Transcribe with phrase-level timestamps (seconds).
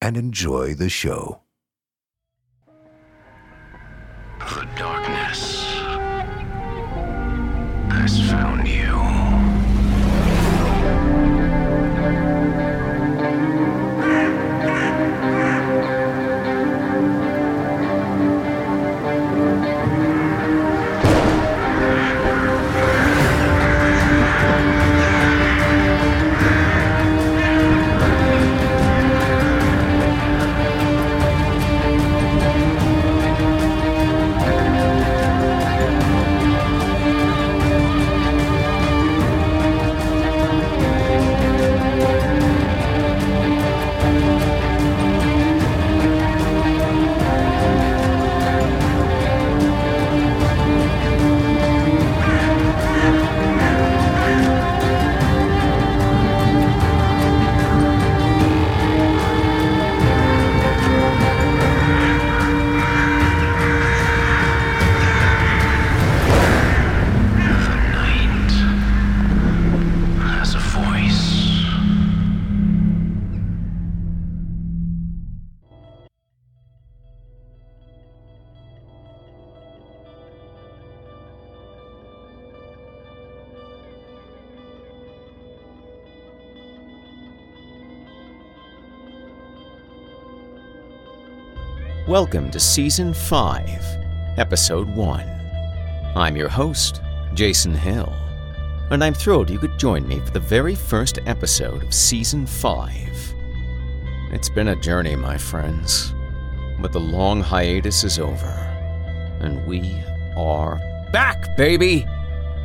[0.00, 1.40] and enjoy the show.
[4.38, 5.64] The darkness
[7.90, 9.15] has found you.
[92.06, 95.28] Welcome to Season 5, Episode 1.
[96.14, 97.02] I'm your host,
[97.34, 98.14] Jason Hill,
[98.92, 103.34] and I'm thrilled you could join me for the very first episode of Season 5.
[104.30, 106.14] It's been a journey, my friends,
[106.78, 108.54] but the long hiatus is over,
[109.40, 110.00] and we
[110.36, 110.80] are
[111.10, 112.06] back, baby!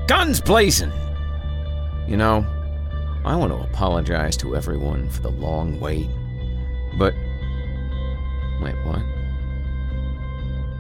[0.06, 0.92] Guns blazing!
[2.08, 2.46] You know,
[3.26, 6.10] I want to apologize to everyone for the long wait,
[6.94, 7.16] but.
[8.62, 9.02] Wait, what?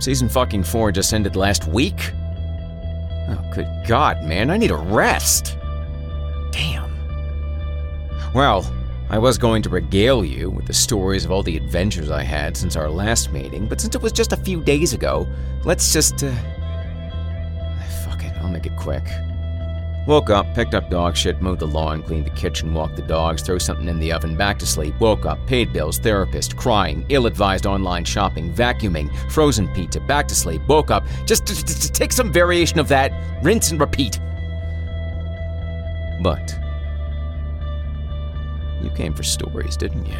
[0.01, 2.11] Season fucking 4 just ended last week?
[3.29, 5.57] Oh, good God, man, I need a rest.
[6.51, 6.91] Damn.
[8.33, 8.65] Well,
[9.11, 12.57] I was going to regale you with the stories of all the adventures I had
[12.57, 15.27] since our last meeting, but since it was just a few days ago,
[15.65, 16.31] let's just, uh.
[18.03, 19.03] Fuck it, I'll make it quick.
[20.07, 23.43] Woke up, picked up dog shit, mowed the lawn, cleaned the kitchen, walked the dogs,
[23.43, 24.99] threw something in the oven, back to sleep.
[24.99, 30.35] Woke up, paid bills, therapist, crying, ill advised online shopping, vacuuming, frozen pizza, back to
[30.35, 30.61] sleep.
[30.67, 33.11] Woke up, just to, take some variation of that,
[33.43, 34.19] rinse and repeat.
[36.23, 36.57] But
[38.81, 40.19] you came for stories, didn't you?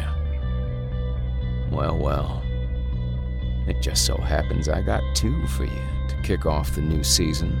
[1.72, 2.42] Well, well.
[3.66, 7.60] It just so happens I got two for you to kick off the new season.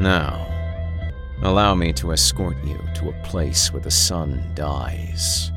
[0.00, 0.46] Now,
[1.42, 5.52] allow me to escort you to a place where the sun dies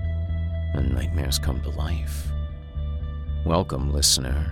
[0.74, 2.28] and nightmares come to life.
[3.46, 4.52] Welcome, listener,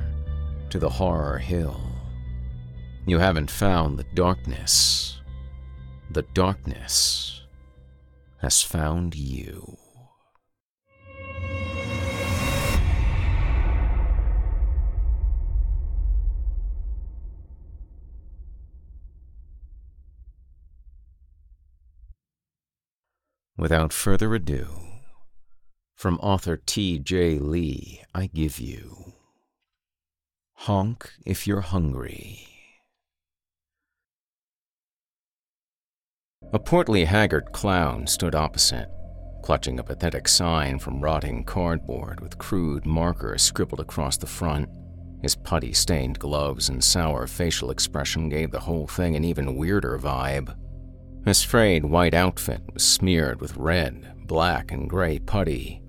[0.70, 1.82] to the Horror Hill.
[3.06, 5.20] You haven't found the darkness.
[6.10, 7.42] The darkness
[8.38, 9.78] has found you.
[23.62, 24.70] Without further ado,
[25.96, 27.38] from author T.J.
[27.38, 29.14] Lee, I give you
[30.54, 32.48] Honk If You're Hungry.
[36.52, 38.90] A portly, haggard clown stood opposite,
[39.44, 44.68] clutching a pathetic sign from rotting cardboard with crude markers scribbled across the front.
[45.22, 50.00] His putty stained gloves and sour facial expression gave the whole thing an even weirder
[50.00, 50.58] vibe.
[51.26, 55.82] His frayed white outfit was smeared with red, black, and gray putty,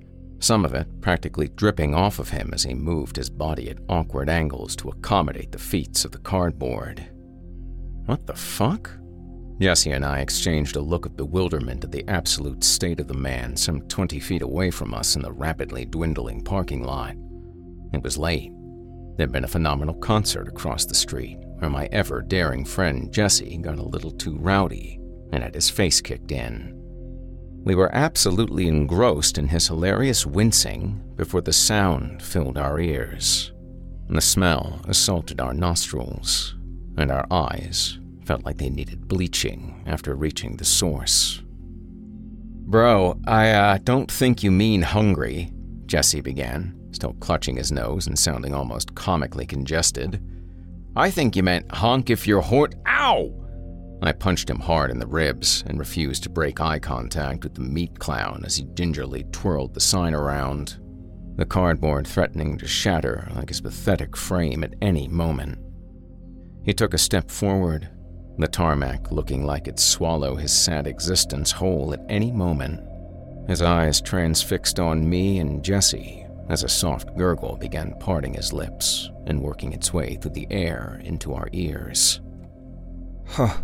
[0.43, 4.29] some of it practically dripping off of him as he moved his body at awkward
[4.29, 7.09] angles to accommodate the feats of the cardboard.
[8.07, 8.91] What the fuck?
[9.61, 13.57] Jesse and I exchanged a look of bewilderment at the absolute state of the man
[13.57, 17.15] some 20 feet away from us in the rapidly dwindling parking lot.
[17.93, 18.51] It was late.
[19.17, 23.79] There'd been a phenomenal concert across the street where my ever daring friend Jesse got
[23.79, 24.99] a little too rowdy
[25.33, 26.79] and had his face kicked in.
[27.65, 33.53] We were absolutely engrossed in his hilarious wincing before the sound filled our ears.
[34.09, 36.57] And the smell assaulted our nostrils,
[36.97, 41.43] and our eyes felt like they needed bleaching after reaching the source.
[41.47, 45.53] Bro, I uh, don't think you mean hungry,
[45.87, 50.21] Jesse began, still clutching his nose and sounding almost comically congested.
[50.97, 52.75] I think you meant honk if you're hort.
[52.87, 53.42] Ow!
[54.05, 57.61] I punched him hard in the ribs and refused to break eye contact with the
[57.61, 60.81] meat clown as he gingerly twirled the sign around,
[61.37, 65.59] the cardboard threatening to shatter like his pathetic frame at any moment.
[66.65, 67.89] He took a step forward,
[68.39, 72.81] the tarmac looking like it'd swallow his sad existence whole at any moment,
[73.47, 79.11] his eyes transfixed on me and Jesse as a soft gurgle began parting his lips
[79.27, 82.21] and working its way through the air into our ears.
[83.27, 83.55] Huh.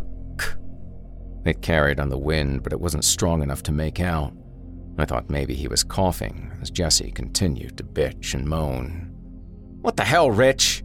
[1.49, 4.35] It carried on the wind, but it wasn't strong enough to make out.
[4.99, 9.15] I thought maybe he was coughing as Jesse continued to bitch and moan.
[9.81, 10.85] What the hell, Rich?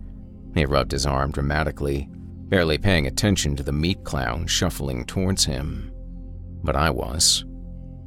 [0.55, 2.07] He rubbed his arm dramatically,
[2.47, 5.91] barely paying attention to the meat clown shuffling towards him.
[6.63, 7.43] But I was.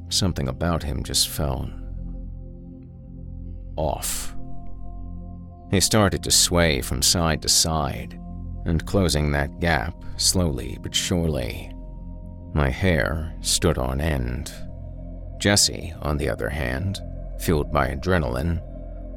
[0.08, 1.68] Something about him just felt
[3.76, 4.34] off.
[5.70, 8.18] He started to sway from side to side,
[8.64, 11.75] and closing that gap slowly but surely.
[12.56, 14.50] My hair stood on end.
[15.38, 17.02] Jesse, on the other hand,
[17.38, 18.62] fueled by adrenaline,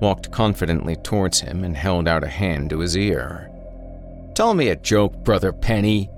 [0.02, 3.50] walked confidently towards him and held out a hand to his ear.
[4.36, 6.10] Tell me a joke, Brother Penny,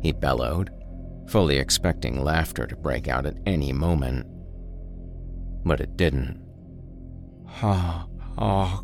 [0.00, 0.70] he bellowed,
[1.28, 4.26] fully expecting laughter to break out at any moment.
[5.66, 6.42] But it didn't.
[7.46, 8.06] Ha,
[8.36, 8.82] ha,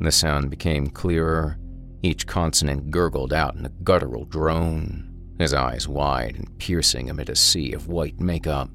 [0.00, 1.58] The sound became clearer,
[2.00, 7.36] each consonant gurgled out in a guttural drone his eyes wide and piercing amid a
[7.36, 8.70] sea of white makeup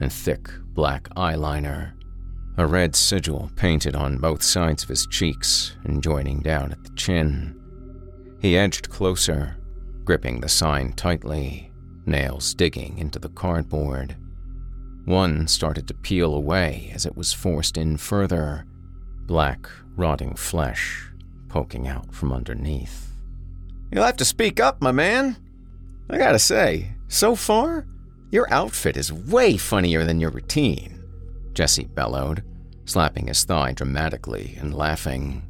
[0.00, 1.92] and thick black eyeliner,
[2.58, 6.94] a red sigil painted on both sides of his cheeks and joining down at the
[6.94, 7.56] chin.
[8.40, 9.56] He edged closer,
[10.04, 11.70] gripping the sign tightly,
[12.06, 14.16] nails digging into the cardboard.
[15.04, 18.66] One started to peel away as it was forced in further,
[19.26, 21.10] black, rotting flesh
[21.50, 23.12] poking out from underneath.
[23.90, 25.36] You'll have to speak up, my man.
[26.10, 27.86] I gotta say, so far,
[28.30, 31.02] your outfit is way funnier than your routine,
[31.52, 32.42] Jesse bellowed,
[32.84, 35.42] slapping his thigh dramatically and laughing.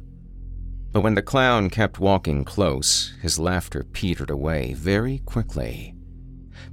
[0.91, 5.95] But when the clown kept walking close, his laughter petered away very quickly.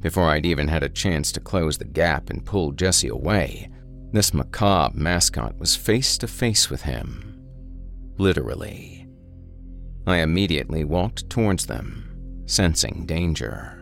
[0.00, 3.70] Before I'd even had a chance to close the gap and pull Jesse away,
[4.12, 7.42] this macabre mascot was face to face with him.
[8.18, 9.06] Literally.
[10.06, 13.77] I immediately walked towards them, sensing danger.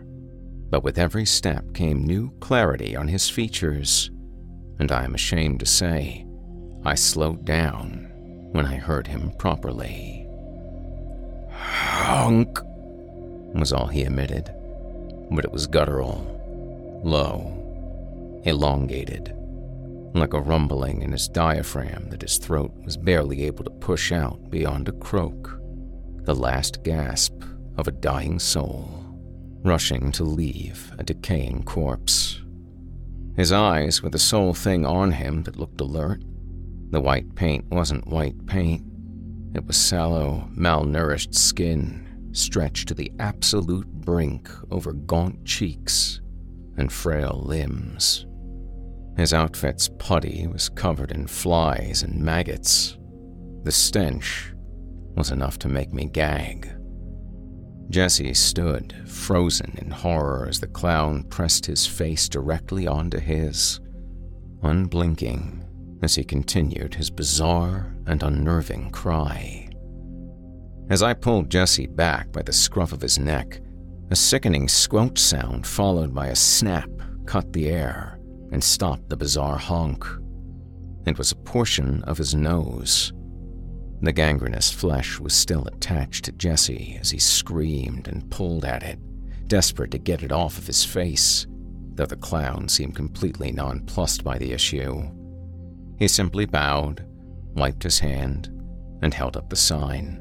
[0.70, 4.10] But with every step came new clarity on his features,
[4.78, 6.26] and I am ashamed to say,
[6.84, 8.10] I slowed down
[8.52, 10.26] when I heard him properly.
[11.50, 12.58] Hunk,
[13.54, 14.52] was all he emitted,
[15.30, 19.36] but it was guttural, low, elongated
[20.14, 24.50] like a rumbling in his diaphragm that his throat was barely able to push out
[24.50, 25.60] beyond a croak,
[26.22, 27.34] the last gasp
[27.76, 29.04] of a dying soul,
[29.66, 32.40] rushing to leave a decaying corpse.
[33.36, 36.22] His eyes were the sole thing on him that looked alert.
[36.90, 38.84] The white paint wasn't white paint,
[39.54, 46.20] it was sallow, malnourished skin stretched to the absolute brink over gaunt cheeks
[46.76, 48.26] and frail limbs.
[49.16, 52.98] His outfit's putty was covered in flies and maggots.
[53.62, 54.52] The stench
[55.14, 56.75] was enough to make me gag.
[57.88, 63.80] Jesse stood, frozen in horror as the clown pressed his face directly onto his,
[64.62, 65.64] unblinking
[66.02, 69.68] as he continued his bizarre and unnerving cry.
[70.90, 73.60] As I pulled Jesse back by the scruff of his neck,
[74.10, 76.90] a sickening squelch sound followed by a snap
[77.24, 78.20] cut the air
[78.52, 80.06] and stopped the bizarre honk.
[81.06, 83.12] It was a portion of his nose.
[84.02, 88.98] The gangrenous flesh was still attached to Jesse as he screamed and pulled at it,
[89.48, 91.46] desperate to get it off of his face,
[91.94, 95.02] though the clown seemed completely nonplussed by the issue.
[95.98, 97.06] He simply bowed,
[97.54, 98.50] wiped his hand,
[99.00, 100.18] and held up the sign,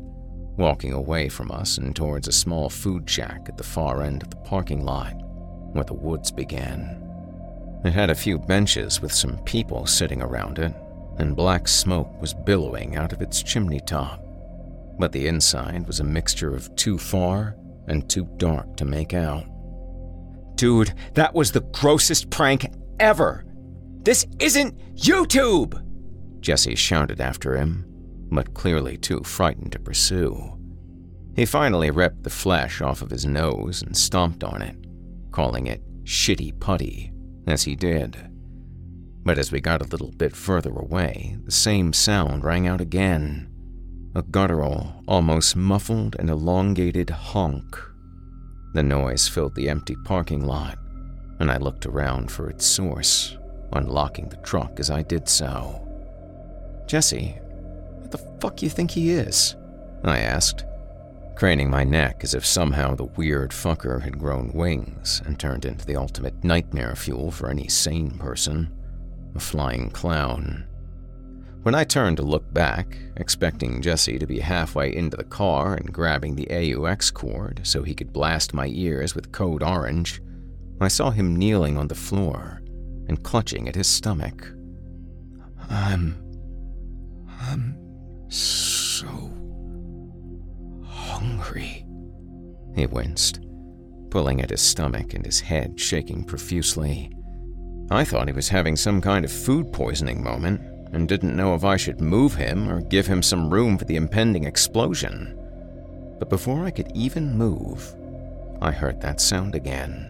[0.58, 4.30] walking away from us and towards a small food shack at the far end of
[4.30, 5.14] the parking lot,
[5.74, 7.02] where the woods began.
[7.84, 10.74] It had a few benches with some people sitting around it,
[11.18, 14.24] and black smoke was billowing out of its chimney top.
[15.00, 17.56] But the inside was a mixture of too far
[17.88, 19.46] and too dark to make out.
[20.56, 23.46] Dude, that was the grossest prank ever!
[24.04, 25.82] This isn't YouTube!
[26.40, 27.86] Jesse shouted after him,
[28.32, 30.52] but clearly too frightened to pursue.
[31.36, 34.78] He finally ripped the flesh off of his nose and stomped on it,
[35.32, 37.12] calling it shitty putty
[37.48, 38.16] as he did.
[39.26, 43.50] But as we got a little bit further away, the same sound rang out again
[44.16, 47.78] a guttural, almost muffled and elongated honk.
[48.74, 50.78] The noise filled the empty parking lot,
[51.40, 53.38] and I looked around for its source,
[53.74, 55.86] unlocking the truck as I did so.
[56.88, 57.38] Jesse,
[58.00, 59.58] what the fuck you think he is?
[60.06, 60.64] I asked,
[61.36, 65.86] craning my neck as if somehow the weird fucker had grown wings and turned into
[65.86, 68.72] the ultimate nightmare fuel for any sane person
[69.36, 70.66] a flying clown.
[71.64, 75.92] When I turned to look back, expecting Jesse to be halfway into the car and
[75.92, 80.22] grabbing the AUX cord so he could blast my ears with Code Orange,
[80.80, 82.62] I saw him kneeling on the floor
[83.08, 84.48] and clutching at his stomach.
[85.70, 86.22] I'm.
[87.28, 87.76] I'm
[88.30, 89.08] so
[90.84, 91.86] hungry.
[92.76, 93.40] He winced,
[94.10, 97.12] pulling at his stomach and his head shaking profusely.
[97.92, 100.62] I thought he was having some kind of food poisoning moment
[100.94, 103.96] and didn't know if I should move him or give him some room for the
[103.96, 105.38] impending explosion.
[106.18, 107.94] But before I could even move,
[108.62, 110.10] I heard that sound again,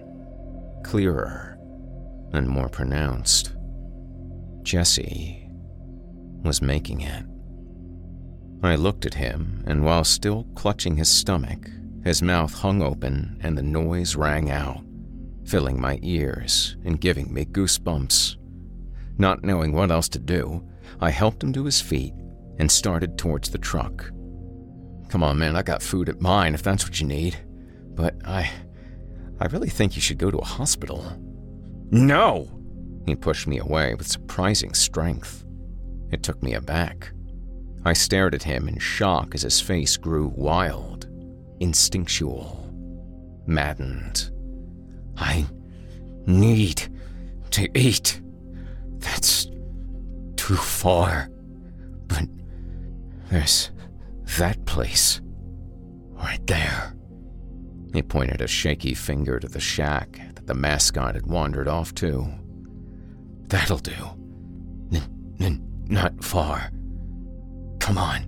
[0.83, 1.57] clearer
[2.33, 3.55] and more pronounced.
[4.63, 5.49] Jesse
[6.43, 7.25] was making it.
[8.63, 11.69] I looked at him, and while still clutching his stomach,
[12.03, 14.84] his mouth hung open and the noise rang out,
[15.45, 18.37] filling my ears and giving me goosebumps.
[19.17, 20.67] Not knowing what else to do,
[20.99, 22.13] I helped him to his feet
[22.57, 24.11] and started towards the truck.
[25.09, 27.37] Come on, man, I got food at mine if that's what you need.
[27.93, 28.49] But I.
[29.39, 31.05] I really think you should go to a hospital.
[31.91, 32.49] No!
[33.05, 35.45] He pushed me away with surprising strength.
[36.11, 37.11] It took me aback.
[37.83, 41.07] I stared at him in shock as his face grew wild,
[41.59, 42.73] instinctual,
[43.45, 44.31] maddened.
[45.17, 45.45] I
[46.25, 46.87] need
[47.51, 48.21] to eat.
[48.97, 49.47] That's
[50.35, 51.29] too far.
[52.07, 52.27] But
[53.29, 53.71] there's
[54.37, 55.21] that place
[56.11, 56.95] right there.
[57.93, 62.27] He pointed a shaky finger to the shack that the mascot had wandered off to.
[63.47, 63.93] That'll do.
[65.87, 66.71] Not far.
[67.79, 68.25] Come on.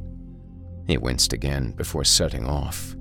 [0.88, 2.96] He winced again before setting off.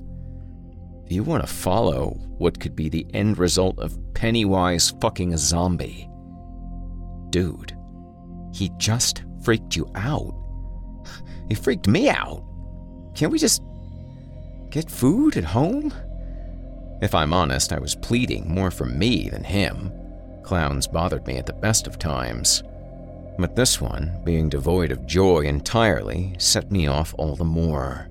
[1.09, 6.09] You want to follow what could be the end result of Pennywise fucking a zombie.
[7.31, 7.77] Dude,
[8.53, 10.35] he just freaked you out.
[11.49, 12.45] He freaked me out.
[13.15, 13.63] Can't we just
[14.71, 15.93] get food at home?
[17.03, 19.93] If I'm honest, I was pleading more for me than him.
[20.43, 22.63] Clowns bothered me at the best of times.
[23.39, 28.09] But this one, being devoid of joy entirely, set me off all the more.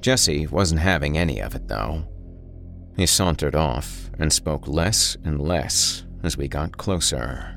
[0.00, 2.04] Jesse wasn't having any of it, though.
[2.96, 7.54] He sauntered off and spoke less and less as we got closer.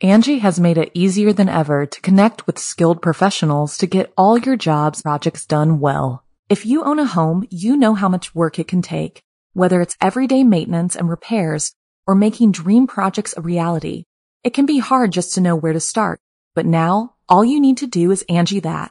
[0.00, 4.36] Angie has made it easier than ever to connect with skilled professionals to get all
[4.36, 6.24] your jobs projects done well.
[6.50, 9.22] If you own a home, you know how much work it can take,
[9.54, 11.74] whether it's everyday maintenance and repairs
[12.06, 14.04] or making dream projects a reality.
[14.42, 16.20] It can be hard just to know where to start,
[16.54, 18.90] but now all you need to do is Angie that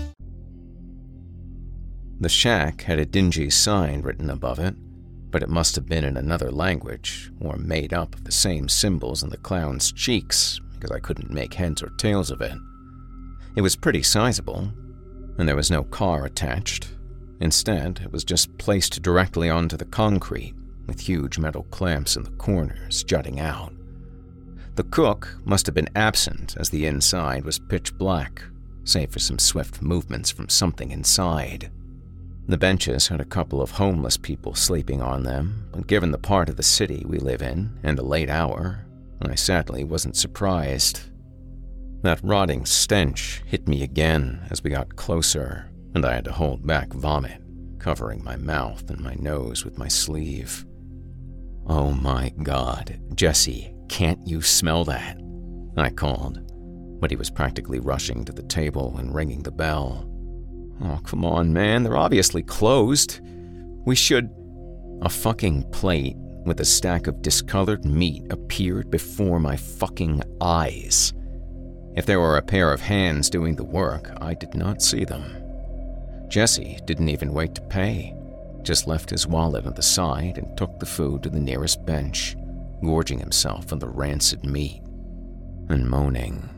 [2.21, 4.75] The shack had a dingy sign written above it,
[5.31, 9.23] but it must have been in another language or made up of the same symbols
[9.23, 12.55] in the clown's cheeks because I couldn't make heads or tails of it.
[13.55, 14.71] It was pretty sizable,
[15.39, 16.89] and there was no car attached.
[17.39, 20.53] Instead, it was just placed directly onto the concrete
[20.85, 23.73] with huge metal clamps in the corners jutting out.
[24.75, 28.43] The cook must have been absent as the inside was pitch black,
[28.83, 31.71] save for some swift movements from something inside.
[32.51, 36.49] The benches had a couple of homeless people sleeping on them, but given the part
[36.49, 38.85] of the city we live in and a late hour,
[39.21, 40.99] I sadly wasn't surprised.
[42.01, 46.67] That rotting stench hit me again as we got closer, and I had to hold
[46.67, 47.41] back vomit,
[47.79, 50.65] covering my mouth and my nose with my sleeve.
[51.67, 55.17] Oh my god, Jesse, can't you smell that?
[55.77, 56.41] I called,
[56.99, 60.10] but he was practically rushing to the table and ringing the bell.
[60.83, 63.19] Oh, come on, man, they're obviously closed.
[63.85, 64.29] We should.
[65.03, 66.15] A fucking plate
[66.45, 71.13] with a stack of discolored meat appeared before my fucking eyes.
[71.95, 75.37] If there were a pair of hands doing the work, I did not see them.
[76.29, 78.15] Jesse didn't even wait to pay,
[78.63, 82.35] just left his wallet on the side and took the food to the nearest bench,
[82.81, 84.81] gorging himself on the rancid meat
[85.69, 86.49] and moaning.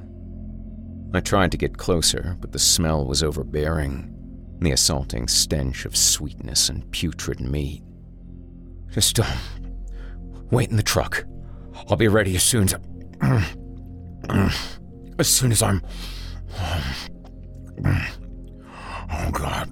[1.15, 4.10] I tried to get closer, but the smell was overbearing,
[4.60, 7.84] the assaulting stench of sweetness and putrid meat.
[8.91, 9.38] Just um,
[10.49, 11.23] wait in the truck.
[11.88, 12.76] I'll be ready as soon as
[15.19, 15.82] as soon as I'm.
[19.15, 19.69] Oh God,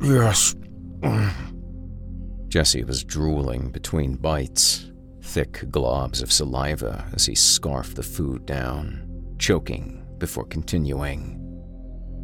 [0.00, 0.54] yes.
[2.48, 9.36] Jesse was drooling between bites, thick globs of saliva as he scarfed the food down,
[9.38, 11.38] choking before continuing.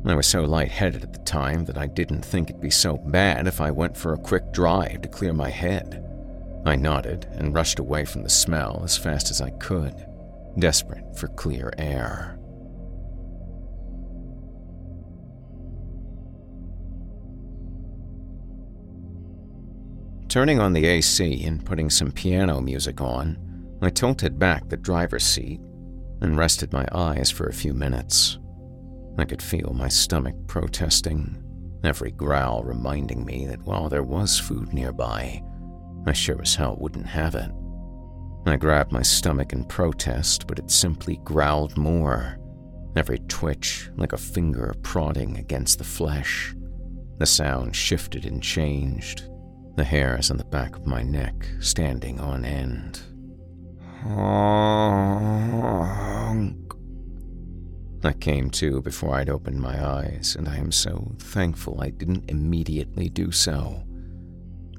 [0.07, 3.47] I was so lightheaded at the time that I didn't think it'd be so bad
[3.47, 6.03] if I went for a quick drive to clear my head.
[6.65, 9.95] I nodded and rushed away from the smell as fast as I could,
[10.59, 12.39] desperate for clear air.
[20.31, 23.37] Turning on the AC and putting some piano music on,
[23.83, 25.61] I tilted back the driver's seat
[26.21, 28.39] and rested my eyes for a few minutes.
[29.19, 31.43] I could feel my stomach protesting,
[31.85, 35.43] every growl reminding me that while there was food nearby,
[36.07, 37.51] I sure as hell wouldn't have it.
[38.47, 42.39] I grabbed my stomach in protest, but it simply growled more,
[42.97, 46.55] every twitch like a finger prodding against the flesh.
[47.19, 49.29] The sound shifted and changed,
[49.77, 53.03] the hairs on the back of my neck standing on end.
[54.03, 55.37] Honk.
[58.03, 62.31] I came to before I'd opened my eyes, and I am so thankful I didn't
[62.31, 63.83] immediately do so.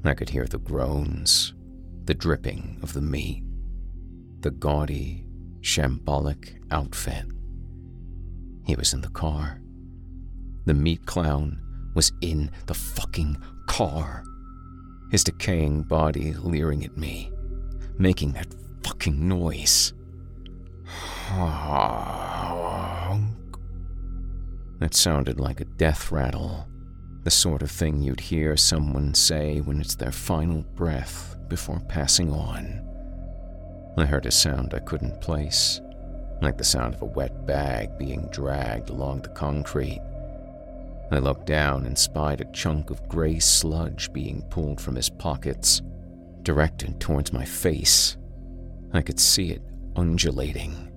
[0.04, 1.54] I could hear the groans,
[2.04, 3.44] the dripping of the meat,
[4.40, 5.24] the gaudy,
[5.60, 7.26] shambolic outfit.
[8.66, 9.62] He was in the car.
[10.66, 11.62] The meat clown
[11.94, 13.36] was in the fucking
[13.68, 14.24] car.
[15.12, 17.30] His decaying body leering at me,
[17.98, 18.52] making that
[18.84, 19.92] fucking noise.
[24.80, 26.66] It sounded like a death rattle,
[27.22, 32.32] the sort of thing you'd hear someone say when it's their final breath before passing
[32.32, 32.82] on.
[33.96, 35.80] I heard a sound I couldn't place,
[36.40, 40.00] like the sound of a wet bag being dragged along the concrete.
[41.12, 45.82] I looked down and spied a chunk of gray sludge being pulled from his pockets,
[46.42, 48.16] directed towards my face.
[48.92, 49.62] I could see it
[49.96, 50.88] undulating.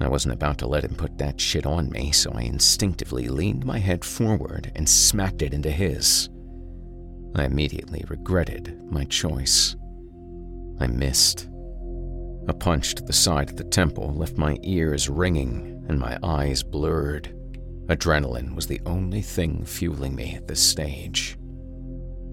[0.00, 3.64] I wasn't about to let him put that shit on me, so I instinctively leaned
[3.64, 6.28] my head forward and smacked it into his.
[7.34, 9.76] I immediately regretted my choice.
[10.80, 11.48] I missed.
[12.48, 16.62] A punch to the side of the temple left my ears ringing and my eyes
[16.62, 17.34] blurred.
[17.88, 21.36] Adrenaline was the only thing fueling me at this stage.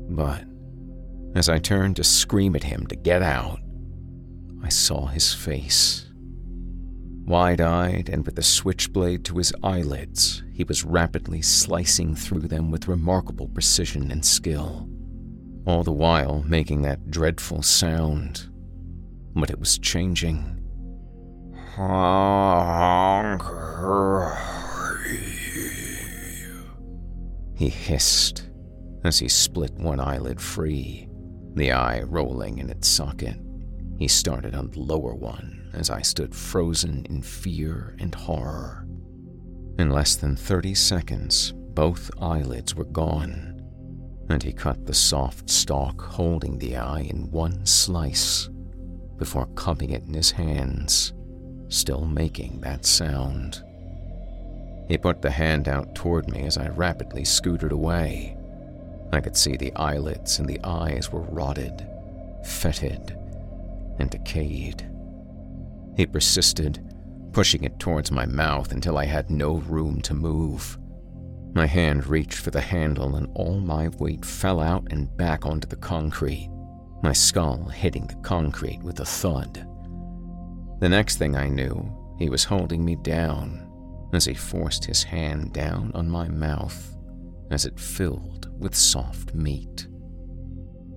[0.10, 0.44] But
[1.36, 3.60] as I turned to scream at him to get out,
[4.66, 6.08] I saw his face.
[7.28, 12.72] Wide eyed and with a switchblade to his eyelids, he was rapidly slicing through them
[12.72, 14.90] with remarkable precision and skill,
[15.68, 18.48] all the while making that dreadful sound.
[19.36, 20.60] But it was changing.
[27.56, 28.50] He hissed
[29.04, 31.08] as he split one eyelid free,
[31.54, 33.38] the eye rolling in its socket.
[33.98, 38.86] He started on the lower one as I stood frozen in fear and horror.
[39.80, 43.62] In less than 30 seconds, both eyelids were gone,
[44.30, 48.50] and he cut the soft stalk holding the eye in one slice
[49.18, 51.14] before cupping it in his hands,
[51.70, 53.64] still making that sound.
[54.88, 58.38] He put the hand out toward me as I rapidly scooted away.
[59.12, 61.88] I could see the eyelids and the eyes were rotted,
[62.44, 63.18] fetid,
[64.00, 64.90] and decayed.
[65.96, 66.84] He persisted,
[67.32, 70.78] pushing it towards my mouth until I had no room to move.
[71.54, 75.68] My hand reached for the handle, and all my weight fell out and back onto
[75.68, 76.50] the concrete,
[77.02, 79.66] my skull hitting the concrete with a thud.
[80.80, 83.70] The next thing I knew, he was holding me down
[84.14, 86.96] as he forced his hand down on my mouth
[87.52, 89.88] as it filled with soft meat.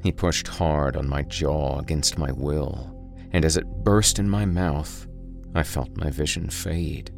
[0.02, 2.94] He pushed hard on my jaw against my will,
[3.32, 5.06] and as it burst in my mouth,
[5.54, 7.10] I felt my vision fade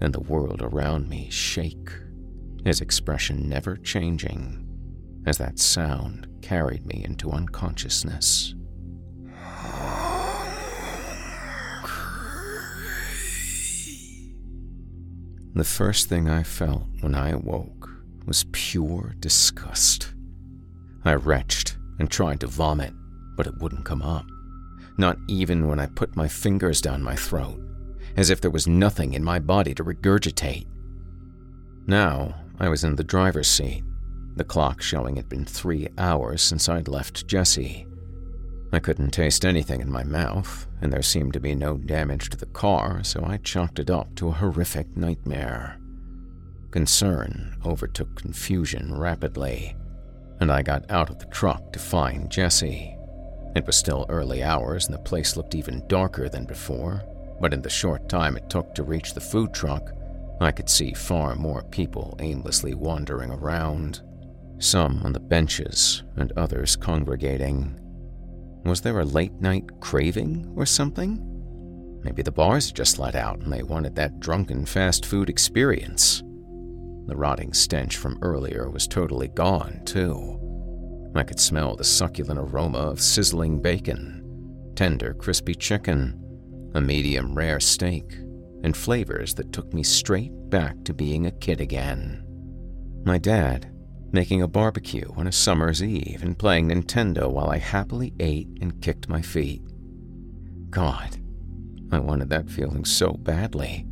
[0.00, 1.90] and the world around me shake,
[2.64, 4.64] his expression never changing
[5.26, 8.54] as that sound carried me into unconsciousness.
[15.54, 17.90] The first thing I felt when I awoke
[18.26, 20.14] was pure disgust.
[21.04, 22.92] I retched and tried to vomit,
[23.36, 24.26] but it wouldn't come up.
[24.96, 27.60] Not even when I put my fingers down my throat,
[28.16, 30.66] as if there was nothing in my body to regurgitate.
[31.86, 33.84] Now I was in the driver's seat,
[34.36, 37.86] the clock showing it had been three hours since I'd left Jesse.
[38.72, 42.36] I couldn't taste anything in my mouth, and there seemed to be no damage to
[42.36, 45.78] the car, so I chalked it up to a horrific nightmare.
[46.70, 49.74] Concern overtook confusion rapidly,
[50.40, 52.96] and I got out of the truck to find Jesse.
[53.56, 57.02] It was still early hours, and the place looked even darker than before,
[57.40, 59.92] but in the short time it took to reach the food truck,
[60.40, 64.02] I could see far more people aimlessly wandering around,
[64.58, 67.78] some on the benches and others congregating.
[68.64, 71.24] Was there a late night craving or something?
[72.04, 76.22] Maybe the bars had just let out and they wanted that drunken fast food experience.
[77.08, 80.38] The rotting stench from earlier was totally gone, too.
[81.14, 86.22] I could smell the succulent aroma of sizzling bacon, tender, crispy chicken,
[86.74, 88.12] a medium rare steak,
[88.62, 92.22] and flavors that took me straight back to being a kid again.
[93.06, 93.72] My dad,
[94.12, 98.82] making a barbecue on a summer's eve and playing Nintendo while I happily ate and
[98.82, 99.62] kicked my feet.
[100.68, 101.16] God,
[101.90, 103.87] I wanted that feeling so badly.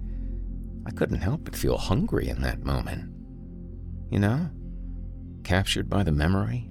[0.87, 3.12] I couldn't help but feel hungry in that moment.
[4.11, 4.51] You know?
[5.42, 6.70] Captured by the memory.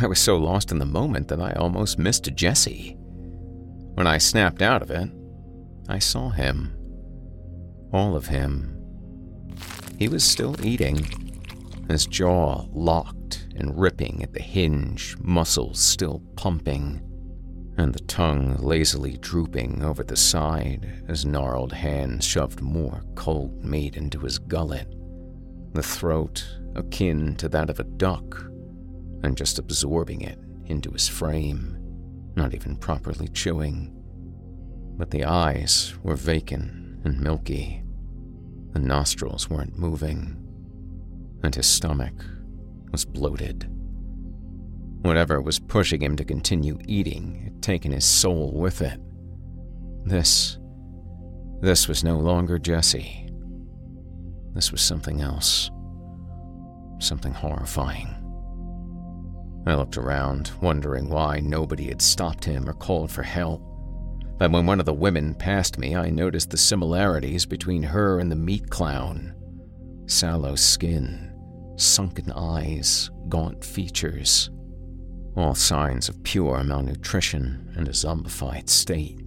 [0.00, 2.96] I was so lost in the moment that I almost missed Jesse.
[3.94, 5.10] When I snapped out of it,
[5.88, 6.74] I saw him.
[7.92, 8.78] All of him.
[9.98, 11.06] He was still eating,
[11.88, 17.02] his jaw locked and ripping at the hinge, muscles still pumping,
[17.76, 23.96] and the tongue lazily drooping over the side as gnarled hands shoved more cold meat
[23.96, 24.94] into his gullet,
[25.72, 28.44] the throat akin to that of a duck,
[29.22, 31.78] and just absorbing it into his frame,
[32.36, 33.92] not even properly chewing.
[34.96, 37.82] But the eyes were vacant and milky.
[38.72, 40.36] The nostrils weren't moving,
[41.42, 42.24] and his stomach
[42.90, 43.70] was bloated.
[45.02, 49.00] Whatever was pushing him to continue eating had taken his soul with it.
[50.04, 50.58] This.
[51.60, 53.28] This was no longer Jesse.
[54.54, 55.70] This was something else.
[56.98, 58.14] Something horrifying.
[59.66, 63.60] I looked around, wondering why nobody had stopped him or called for help.
[64.38, 68.30] But when one of the women passed me, I noticed the similarities between her and
[68.30, 69.34] the meat clown
[70.06, 71.32] sallow skin,
[71.76, 74.50] sunken eyes, gaunt features.
[75.36, 79.18] All signs of pure malnutrition and a zombified state.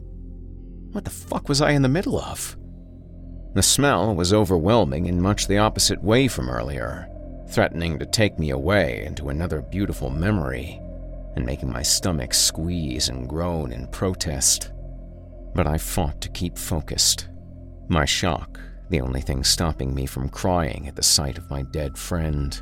[0.91, 2.55] What the fuck was I in the middle of?
[3.53, 7.07] The smell was overwhelming in much the opposite way from earlier,
[7.49, 10.79] threatening to take me away into another beautiful memory
[11.35, 14.71] and making my stomach squeeze and groan in protest
[15.55, 17.29] but I fought to keep focused.
[17.87, 21.97] My shock, the only thing stopping me from crying at the sight of my dead
[21.97, 22.61] friend.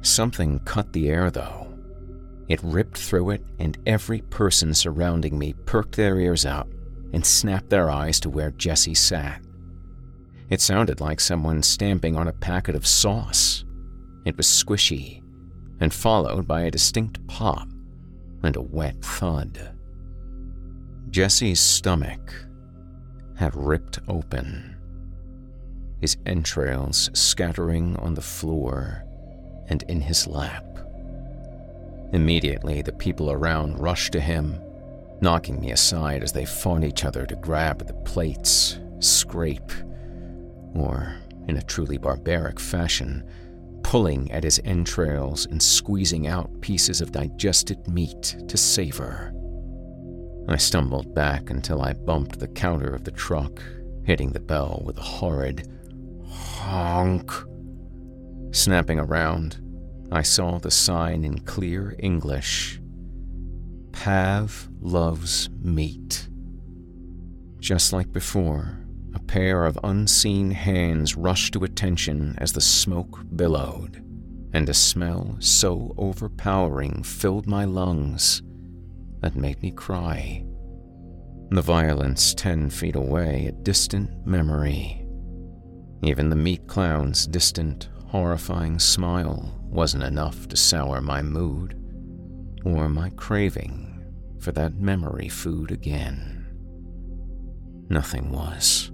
[0.00, 1.69] Something cut the air, though.
[2.50, 6.66] It ripped through it, and every person surrounding me perked their ears up
[7.12, 9.40] and snapped their eyes to where Jesse sat.
[10.48, 13.64] It sounded like someone stamping on a packet of sauce.
[14.24, 15.22] It was squishy,
[15.78, 17.68] and followed by a distinct pop
[18.42, 19.76] and a wet thud.
[21.10, 22.34] Jesse's stomach
[23.36, 24.76] had ripped open,
[26.00, 29.04] his entrails scattering on the floor
[29.68, 30.64] and in his lap.
[32.12, 34.58] Immediately, the people around rushed to him,
[35.20, 39.72] knocking me aside as they fought each other to grab at the plates, scrape,
[40.74, 43.24] or, in a truly barbaric fashion,
[43.82, 49.32] pulling at his entrails and squeezing out pieces of digested meat to savor.
[50.48, 53.62] I stumbled back until I bumped the counter of the truck,
[54.04, 55.68] hitting the bell with a horrid
[56.26, 57.30] honk.
[58.52, 59.60] Snapping around,
[60.12, 62.80] I saw the sign in clear English
[63.92, 66.28] Pav loves meat.
[67.58, 68.78] Just like before,
[69.14, 74.02] a pair of unseen hands rushed to attention as the smoke billowed,
[74.52, 78.42] and a smell so overpowering filled my lungs
[79.20, 80.44] that made me cry.
[81.50, 85.06] The violence ten feet away, a distant memory.
[86.02, 91.76] Even the meat clown's distant, horrifying smile wasn't enough to sour my mood
[92.64, 94.04] or my craving
[94.40, 96.46] for that memory food again.
[97.88, 98.90] Nothing was.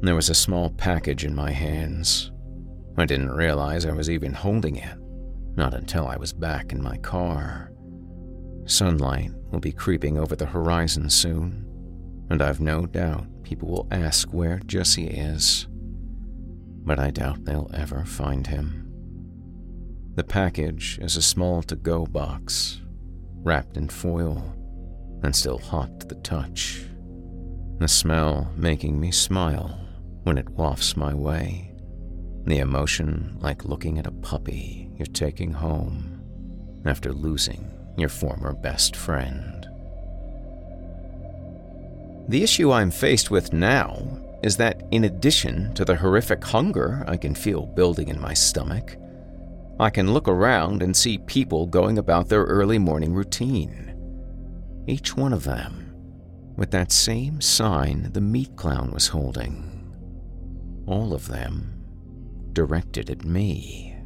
[0.00, 2.32] There was a small package in my hands.
[2.96, 4.96] I didn't realize I was even holding it,
[5.56, 7.72] not until I was back in my car.
[8.66, 11.66] Sunlight will be creeping over the horizon soon,
[12.30, 15.66] and I've no doubt people will ask where Jesse is.
[16.84, 18.81] But I doubt they'll ever find him.
[20.14, 22.82] The package is a small to go box,
[23.36, 24.54] wrapped in foil,
[25.22, 26.82] and still hot to the touch.
[27.78, 29.80] The smell making me smile
[30.24, 31.72] when it wafts my way.
[32.44, 36.20] The emotion like looking at a puppy you're taking home
[36.84, 39.66] after losing your former best friend.
[42.28, 47.16] The issue I'm faced with now is that, in addition to the horrific hunger I
[47.16, 48.96] can feel building in my stomach,
[49.80, 53.94] I can look around and see people going about their early morning routine.
[54.86, 55.94] Each one of them
[56.56, 59.68] with that same sign the meat clown was holding.
[60.86, 61.82] All of them
[62.52, 63.96] directed at me.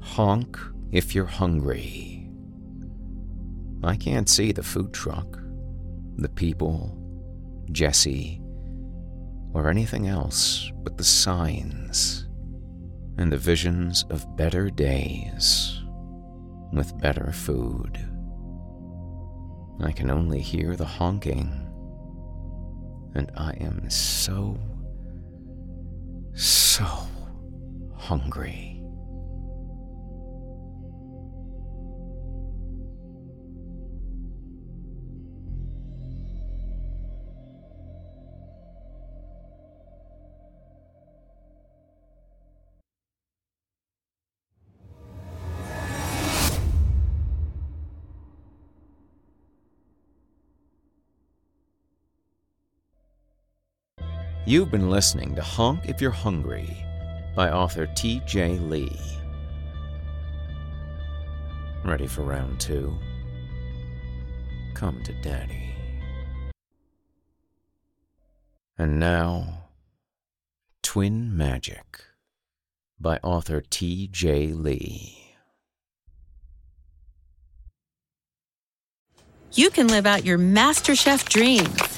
[0.00, 0.58] Honk
[0.92, 2.30] if you're hungry.
[3.82, 5.38] I can't see the food truck,
[6.16, 6.96] the people,
[7.70, 8.40] Jesse,
[9.52, 12.27] or anything else but the signs.
[13.18, 15.82] And the visions of better days
[16.72, 17.98] with better food.
[19.80, 21.50] I can only hear the honking,
[23.14, 24.58] and I am so,
[26.34, 26.86] so
[27.96, 28.67] hungry.
[54.48, 56.74] You've been listening to Honk If You're Hungry
[57.36, 58.58] by author T.J.
[58.60, 58.98] Lee.
[61.84, 62.96] Ready for round two?
[64.72, 65.74] Come to Daddy.
[68.78, 69.64] And now,
[70.82, 72.00] Twin Magic
[72.98, 74.54] by author T.J.
[74.54, 75.34] Lee.
[79.52, 81.97] You can live out your MasterChef dreams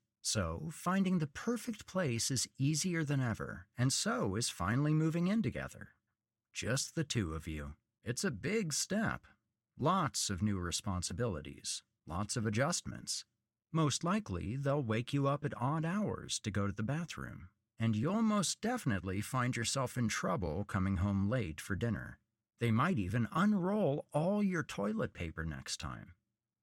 [0.21, 5.41] So, finding the perfect place is easier than ever, and so is finally moving in
[5.41, 5.89] together.
[6.53, 7.73] Just the two of you.
[8.03, 9.21] It's a big step.
[9.79, 13.25] Lots of new responsibilities, lots of adjustments.
[13.71, 17.95] Most likely, they'll wake you up at odd hours to go to the bathroom, and
[17.95, 22.19] you'll most definitely find yourself in trouble coming home late for dinner.
[22.59, 26.13] They might even unroll all your toilet paper next time.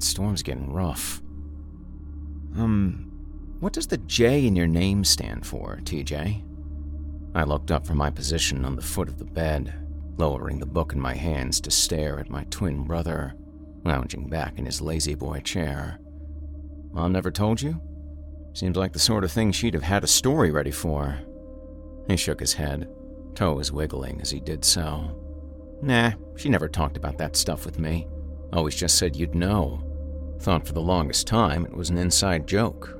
[0.00, 1.20] that storm's getting rough.
[2.56, 3.12] Um,
[3.60, 6.42] what does the J in your name stand for, TJ?
[7.34, 9.74] I looked up from my position on the foot of the bed,
[10.16, 13.34] lowering the book in my hands to stare at my twin brother,
[13.84, 16.00] lounging back in his lazy boy chair.
[16.92, 17.78] Mom never told you?
[18.54, 21.18] Seems like the sort of thing she'd have had a story ready for.
[22.08, 22.88] He shook his head,
[23.34, 25.14] toes wiggling as he did so.
[25.82, 28.08] Nah, she never talked about that stuff with me.
[28.52, 29.84] Always just said you'd know.
[30.40, 32.98] Thought for the longest time it was an inside joke.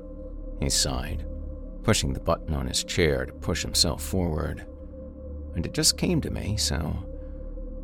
[0.59, 1.25] He sighed,
[1.81, 4.67] pushing the button on his chair to push himself forward.
[5.55, 6.95] And it just came to me, so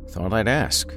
[0.08, 0.96] thought I'd ask.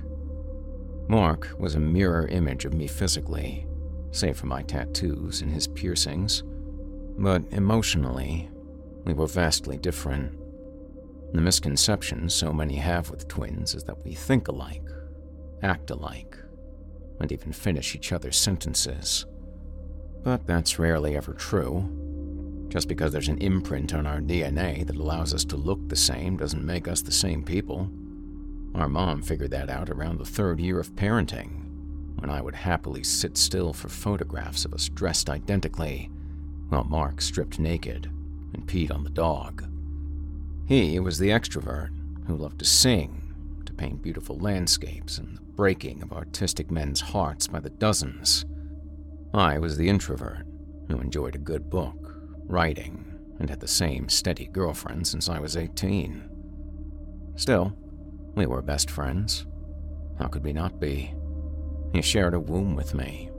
[1.07, 3.65] Mark was a mirror image of me physically,
[4.11, 6.43] save for my tattoos and his piercings.
[7.17, 8.49] But emotionally,
[9.05, 10.37] we were vastly different.
[11.33, 14.87] The misconception so many have with twins is that we think alike,
[15.63, 16.37] act alike,
[17.21, 19.25] and even finish each other's sentences.
[20.23, 21.89] But that's rarely ever true.
[22.69, 26.37] Just because there's an imprint on our DNA that allows us to look the same
[26.37, 27.89] doesn't make us the same people.
[28.75, 31.65] Our mom figured that out around the third year of parenting,
[32.19, 36.09] when I would happily sit still for photographs of us dressed identically,
[36.69, 38.09] while Mark stripped naked
[38.53, 39.65] and peed on the dog.
[40.65, 41.89] He was the extrovert
[42.27, 43.33] who loved to sing,
[43.65, 48.45] to paint beautiful landscapes, and the breaking of artistic men's hearts by the dozens.
[49.31, 50.47] I was the introvert
[50.87, 52.15] who enjoyed a good book,
[52.47, 56.27] writing, and had the same steady girlfriend since I was 18.
[57.35, 57.77] Still,
[58.33, 59.45] we were best friends.
[60.17, 61.13] How could we not be?
[61.93, 63.29] He shared a womb with me,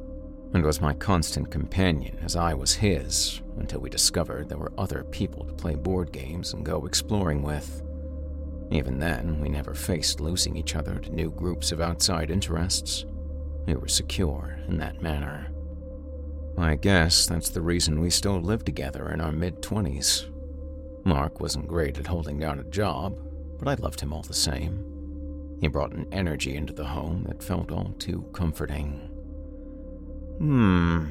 [0.55, 5.03] and was my constant companion as I was his until we discovered there were other
[5.03, 7.83] people to play board games and go exploring with.
[8.73, 13.05] Even then, we never faced losing each other to new groups of outside interests.
[13.66, 15.49] We were secure in that manner.
[16.57, 20.31] I guess that's the reason we still live together in our mid 20s.
[21.05, 23.18] Mark wasn't great at holding down a job,
[23.59, 24.87] but I loved him all the same.
[25.61, 29.11] He brought an energy into the home that felt all too comforting.
[30.39, 31.11] Hmm.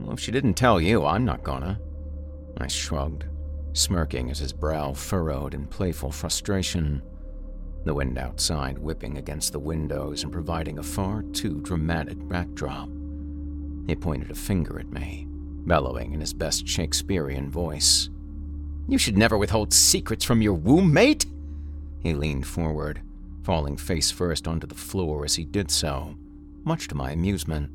[0.00, 1.78] Well, if she didn't tell you, I'm not gonna.
[2.56, 3.26] I shrugged,
[3.74, 7.02] smirking as his brow furrowed in playful frustration.
[7.84, 12.88] The wind outside whipping against the windows and providing a far too dramatic backdrop.
[13.86, 18.08] He pointed a finger at me, bellowing in his best Shakespearean voice.
[18.88, 21.26] You should never withhold secrets from your womb mate!
[22.00, 23.02] He leaned forward,
[23.42, 26.16] falling face first onto the floor as he did so,
[26.64, 27.70] much to my amusement.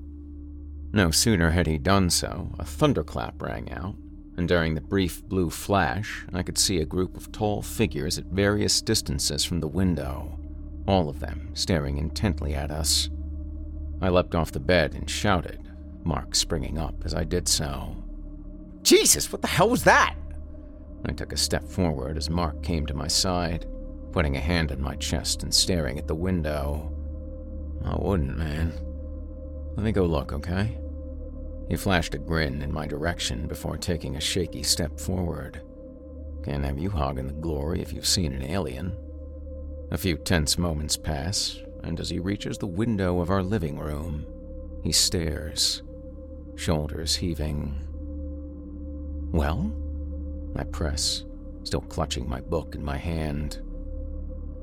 [0.92, 3.96] No sooner had he done so, a thunderclap rang out,
[4.40, 8.26] and during the brief blue flash, I could see a group of tall figures at
[8.26, 10.40] various distances from the window,
[10.88, 13.10] all of them staring intently at us.
[14.02, 15.60] I leapt off the bed and shouted,
[16.06, 17.96] Mark springing up as I did so.
[18.82, 20.16] Jesus, what the hell was that?
[21.06, 23.68] I took a step forward as Mark came to my side,
[24.14, 26.92] putting a hand on my chest and staring at the window.
[27.84, 28.74] I wouldn't, man.
[29.76, 30.78] Let me go look, okay?
[31.70, 35.62] He flashed a grin in my direction before taking a shaky step forward.
[36.44, 38.98] Can't have you hogging the glory if you've seen an alien.
[39.92, 44.26] A few tense moments pass, and as he reaches the window of our living room,
[44.84, 45.84] he stares,
[46.56, 47.86] shoulders heaving.
[49.32, 49.72] Well?
[50.56, 51.26] I press,
[51.64, 53.62] still clutching my book in my hand.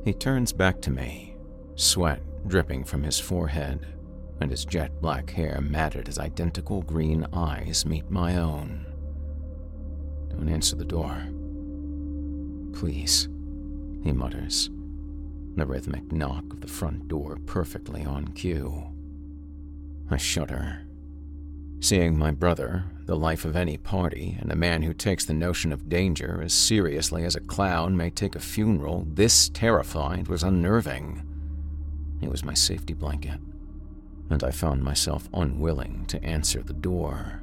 [0.04, 1.36] He turns back to me,
[1.76, 3.95] sweat dripping from his forehead
[4.40, 8.84] and his jet black hair matted as identical green eyes meet my own.
[10.30, 11.26] Don't answer the door.
[12.72, 13.28] Please,
[14.02, 14.68] he mutters,
[15.56, 18.84] the rhythmic knock of the front door perfectly on cue.
[20.10, 20.82] I shudder.
[21.80, 25.72] Seeing my brother, the life of any party, and a man who takes the notion
[25.72, 31.22] of danger as seriously as a clown may take a funeral, this terrified was unnerving.
[32.20, 33.40] He was my safety blanket
[34.30, 37.42] and I found myself unwilling to answer the door,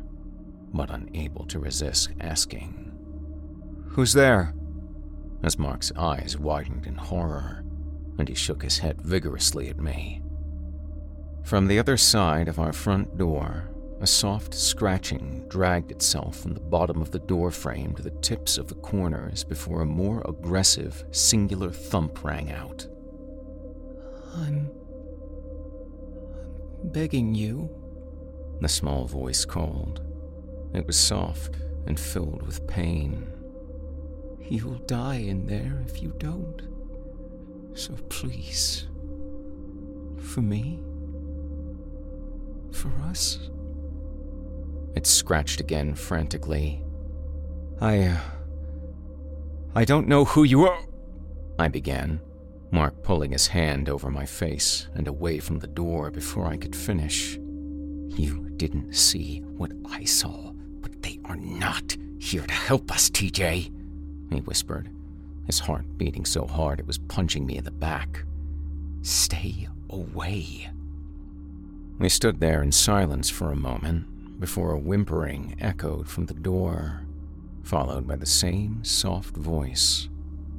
[0.74, 2.92] but unable to resist asking,
[3.90, 4.54] Who's there?
[5.44, 7.64] As Mark's eyes widened in horror,
[8.18, 10.22] and he shook his head vigorously at me.
[11.44, 13.70] From the other side of our front door,
[14.00, 18.58] a soft scratching dragged itself from the bottom of the door frame to the tips
[18.58, 22.88] of the corners before a more aggressive, singular thump rang out.
[24.36, 24.70] I'm
[26.92, 27.70] begging you,
[28.62, 30.02] the small voice called.
[30.74, 33.28] It was soft and filled with pain.
[34.40, 36.62] You'll die in there if you don't.
[37.74, 38.88] So please.
[40.20, 40.80] For me?
[42.72, 43.50] For us?
[44.96, 46.84] It scratched again frantically.
[47.82, 48.02] I.
[48.04, 48.18] Uh,
[49.76, 50.86] I don't know who you are.
[51.58, 52.22] I began,
[52.74, 56.76] Mark pulling his hand over my face and away from the door before I could
[56.76, 57.36] finish.
[57.36, 63.72] You didn't see what I saw, but they are not here to help us, TJ,
[64.32, 64.90] he whispered,
[65.46, 68.26] his heart beating so hard it was punching me in the back.
[69.04, 70.68] Stay away.
[72.00, 77.02] We stood there in silence for a moment before a whimpering echoed from the door,
[77.62, 80.10] followed by the same soft voice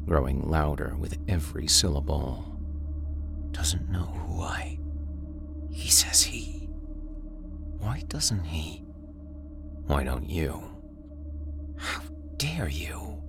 [0.07, 2.45] growing louder with every syllable.
[3.53, 4.79] Doesn't know who I.
[5.71, 6.69] He says he.
[7.79, 8.85] Why doesn't he?
[9.87, 10.63] Why don't you?
[11.77, 12.03] How
[12.37, 13.23] dare you?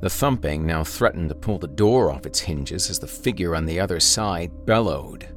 [0.00, 3.66] The thumping now threatened to pull the door off its hinges as the figure on
[3.66, 5.28] the other side bellowed,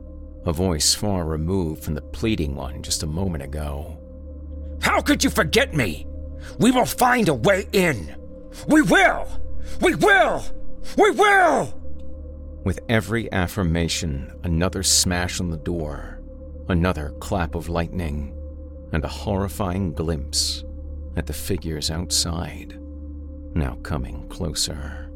[0.46, 3.98] a voice far removed from the pleading one just a moment ago.
[4.82, 6.06] How could you forget me?
[6.60, 8.16] We will find a way in.
[8.68, 9.41] We will!
[9.82, 10.44] We will!
[10.98, 11.74] We will!
[12.64, 16.22] With every affirmation, another smash on the door,
[16.70, 18.38] another clap of lightning,
[18.92, 20.64] and a horrifying glimpse
[21.16, 22.80] at the figures outside,
[23.56, 25.12] now coming closer.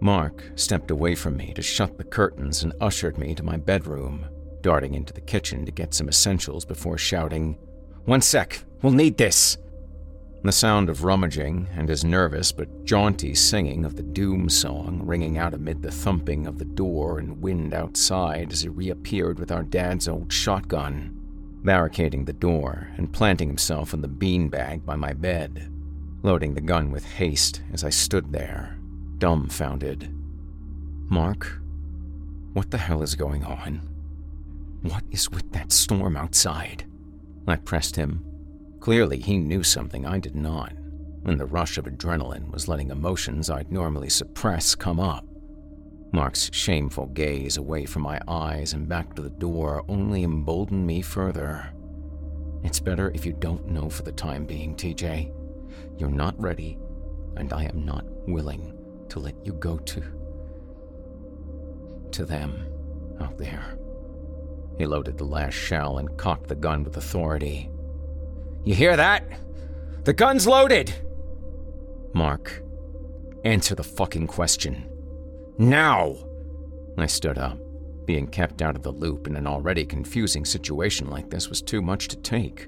[0.00, 4.26] Mark stepped away from me to shut the curtains and ushered me to my bedroom,
[4.62, 7.58] darting into the kitchen to get some essentials before shouting,
[8.06, 9.58] One sec, we'll need this!
[10.42, 15.36] The sound of rummaging and his nervous but jaunty singing of the doom song ringing
[15.36, 19.62] out amid the thumping of the door and wind outside as he reappeared with our
[19.62, 21.14] dad's old shotgun.
[21.62, 25.70] barricading the door and planting himself in the beanbag by my bed,
[26.22, 28.78] loading the gun with haste as I stood there,
[29.18, 30.10] dumbfounded.
[31.10, 31.60] Mark,
[32.54, 33.82] what the hell is going on?
[34.80, 36.86] What is with that storm outside?
[37.46, 38.24] I pressed him.
[38.80, 40.72] Clearly, he knew something I did not,
[41.24, 45.24] and the rush of adrenaline was letting emotions I'd normally suppress come up.
[46.12, 51.02] Mark's shameful gaze away from my eyes and back to the door only emboldened me
[51.02, 51.72] further.
[52.64, 55.32] It's better if you don't know for the time being, TJ.
[55.98, 56.78] You're not ready,
[57.36, 58.76] and I am not willing
[59.08, 60.02] to let you go to.
[62.12, 62.66] to them
[63.20, 63.78] out there.
[64.78, 67.69] He loaded the last shell and cocked the gun with authority.
[68.64, 69.24] You hear that?
[70.04, 70.94] The gun's loaded!
[72.12, 72.62] Mark,
[73.44, 74.88] answer the fucking question.
[75.58, 76.16] Now!
[76.98, 77.58] I stood up.
[78.06, 81.80] Being kept out of the loop in an already confusing situation like this was too
[81.80, 82.66] much to take.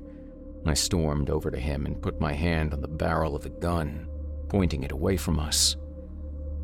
[0.64, 4.08] I stormed over to him and put my hand on the barrel of the gun,
[4.48, 5.76] pointing it away from us.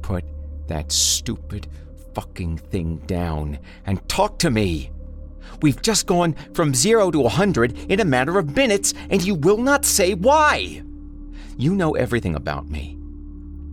[0.03, 0.25] Put
[0.69, 1.67] that stupid
[2.15, 4.91] fucking thing down and talk to me!
[5.61, 9.35] We've just gone from zero to a hundred in a matter of minutes, and you
[9.35, 10.83] will not say why!
[11.57, 12.97] You know everything about me.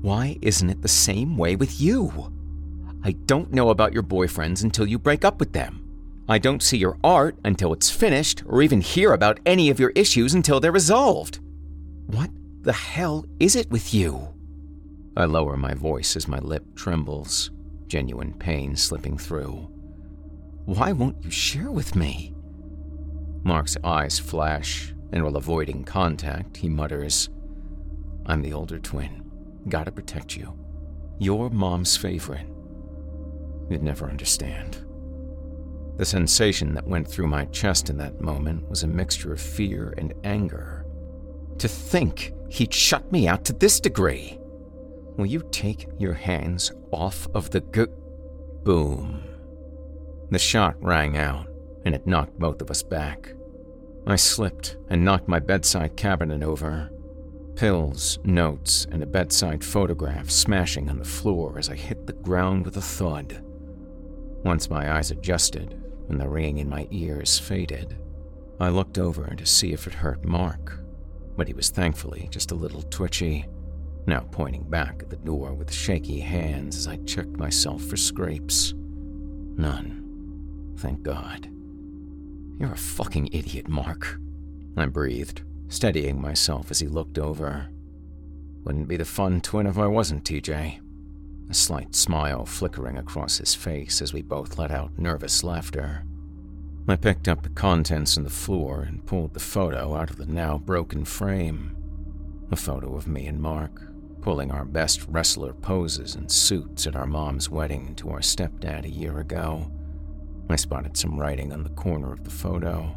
[0.01, 2.31] Why isn't it the same way with you?
[3.03, 5.81] I don't know about your boyfriends until you break up with them.
[6.27, 9.91] I don't see your art until it's finished, or even hear about any of your
[9.95, 11.39] issues until they're resolved.
[12.07, 12.31] What
[12.61, 14.29] the hell is it with you?
[15.15, 17.51] I lower my voice as my lip trembles,
[17.87, 19.69] genuine pain slipping through.
[20.65, 22.33] Why won't you share with me?
[23.43, 27.29] Mark's eyes flash, and while avoiding contact, he mutters,
[28.25, 29.31] I'm the older twin.
[29.69, 30.57] Gotta protect you.
[31.19, 32.47] Your mom's favorite.
[33.69, 34.79] You'd never understand.
[35.97, 39.93] The sensation that went through my chest in that moment was a mixture of fear
[39.97, 40.85] and anger.
[41.59, 44.39] To think he'd shut me out to this degree.
[45.15, 47.85] Will you take your hands off of the g.
[48.63, 49.34] Boom.
[50.31, 51.47] The shot rang out,
[51.85, 53.33] and it knocked both of us back.
[54.07, 56.91] I slipped and knocked my bedside cabinet over.
[57.55, 62.65] Pills, notes, and a bedside photograph smashing on the floor as I hit the ground
[62.65, 63.43] with a thud.
[64.43, 67.97] Once my eyes adjusted and the ringing in my ears faded,
[68.59, 70.79] I looked over to see if it hurt Mark,
[71.35, 73.47] but he was thankfully just a little twitchy,
[74.05, 78.73] now pointing back at the door with shaky hands as I checked myself for scrapes.
[79.57, 80.04] None.
[80.77, 81.49] Thank God.
[82.59, 84.19] You're a fucking idiot, Mark.
[84.77, 87.69] I breathed, steadying myself as he looked over.
[88.63, 90.79] Wouldn't be the fun twin if I wasn't, TJ
[91.49, 96.03] a slight smile flickering across his face as we both let out nervous laughter.
[96.87, 100.25] I picked up the contents on the floor and pulled the photo out of the
[100.25, 101.75] now broken frame.
[102.51, 103.81] A photo of me and Mark,
[104.21, 108.89] pulling our best wrestler poses and suits at our mom's wedding to our stepdad a
[108.89, 109.71] year ago.
[110.49, 112.95] I spotted some writing on the corner of the photo,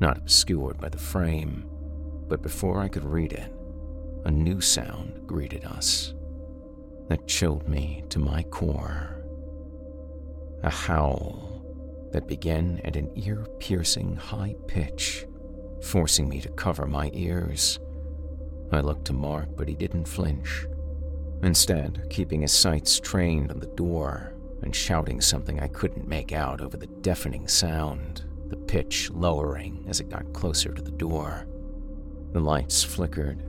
[0.00, 1.68] not obscured by the frame,
[2.28, 3.52] but before I could read it,
[4.24, 6.14] a new sound greeted us
[7.08, 9.22] that chilled me to my core.
[10.62, 11.62] A howl
[12.12, 15.26] that began at an ear piercing high pitch,
[15.82, 17.80] forcing me to cover my ears.
[18.72, 20.66] I looked to Mark, but he didn't flinch.
[21.42, 24.33] Instead, keeping his sights trained on the door
[24.64, 30.00] and shouting something I couldn't make out over the deafening sound, the pitch lowering as
[30.00, 31.46] it got closer to the door.
[32.32, 33.42] The lights flickered,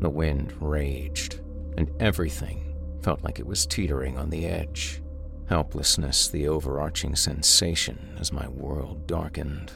[0.00, 1.40] the wind raged,
[1.76, 5.02] and everything felt like it was teetering on the edge.
[5.48, 9.72] Helplessness, the overarching sensation as my world darkened.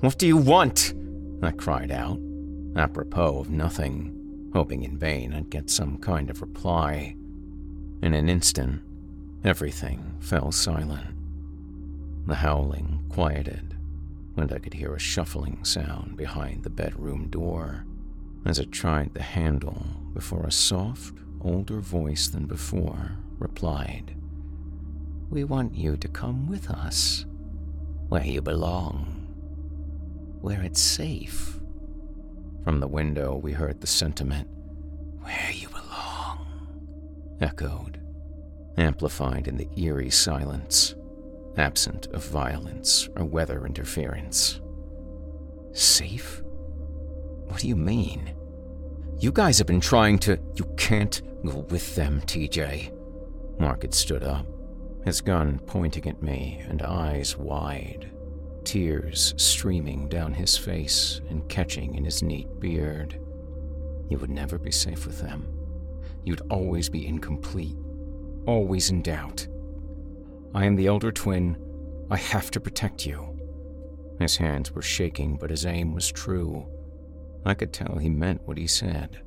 [0.00, 0.94] What do you want?
[1.42, 2.20] I cried out,
[2.76, 7.16] apropos of nothing, hoping in vain I'd get some kind of reply.
[8.02, 8.82] In an instant,
[9.44, 11.14] everything fell silent.
[12.26, 13.76] The howling quieted,
[14.36, 17.86] and I could hear a shuffling sound behind the bedroom door
[18.46, 19.84] as it tried the handle
[20.14, 24.16] before a soft, older voice than before, replied,
[25.30, 27.26] We want you to come with us,
[28.08, 29.06] where you belong,
[30.40, 31.58] where it's safe.
[32.62, 34.48] From the window, we heard the sentiment,
[35.20, 38.00] Where you belong, echoed,
[38.76, 40.94] amplified in the eerie silence,
[41.56, 44.60] absent of violence or weather interference.
[45.72, 46.42] Safe?
[47.46, 48.34] What do you mean?
[49.18, 50.38] You guys have been trying to.
[50.54, 52.92] You can't go with them, TJ.
[53.58, 54.46] Mark had stood up,
[55.04, 58.10] his gun pointing at me and eyes wide.
[58.66, 63.18] tears streaming down his face and catching in his neat beard.
[64.10, 65.46] You would never be safe with them.
[66.24, 67.76] You'd always be incomplete,
[68.46, 69.46] always in doubt.
[70.54, 71.56] I am the elder twin.
[72.10, 73.36] I have to protect you.
[74.18, 76.66] His hands were shaking, but his aim was true.
[77.44, 79.22] I could tell he meant what he said,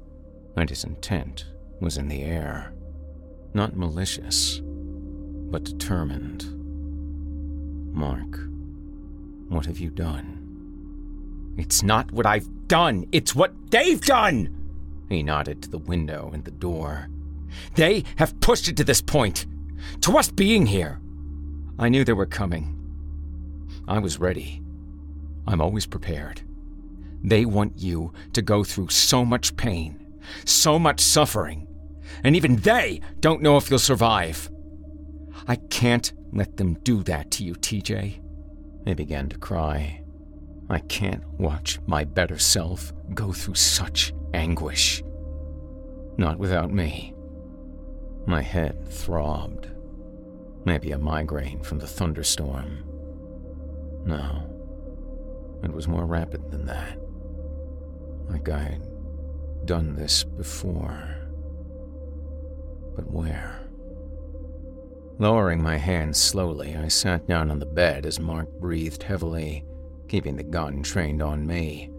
[0.55, 1.45] and his intent
[1.79, 2.73] was in the air.
[3.53, 6.45] Not malicious, but determined.
[7.93, 8.39] Mark,
[9.49, 11.55] what have you done?
[11.57, 14.55] It's not what I've done, it's what they've done!
[15.09, 17.09] He nodded to the window and the door.
[17.75, 19.45] They have pushed it to this point,
[20.01, 20.99] to us being here.
[21.77, 22.75] I knew they were coming.
[23.87, 24.61] I was ready.
[25.47, 26.41] I'm always prepared.
[27.23, 30.05] They want you to go through so much pain,
[30.45, 31.67] so much suffering,
[32.23, 34.49] and even they don't know if you'll survive.
[35.47, 38.21] I can't let them do that to you, TJ.
[38.85, 40.03] He began to cry.
[40.69, 45.03] I can't watch my better self go through such anguish.
[46.17, 47.13] Not without me.
[48.29, 49.71] My head throbbed.
[50.63, 52.83] Maybe a migraine from the thunderstorm.
[54.05, 54.43] No,
[55.63, 56.99] it was more rapid than that.
[58.27, 58.83] Like I'd
[59.65, 61.17] done this before.
[62.95, 63.67] But where?
[65.17, 69.65] Lowering my hands slowly, I sat down on the bed as Mark breathed heavily,
[70.07, 71.89] keeping the gun trained on me.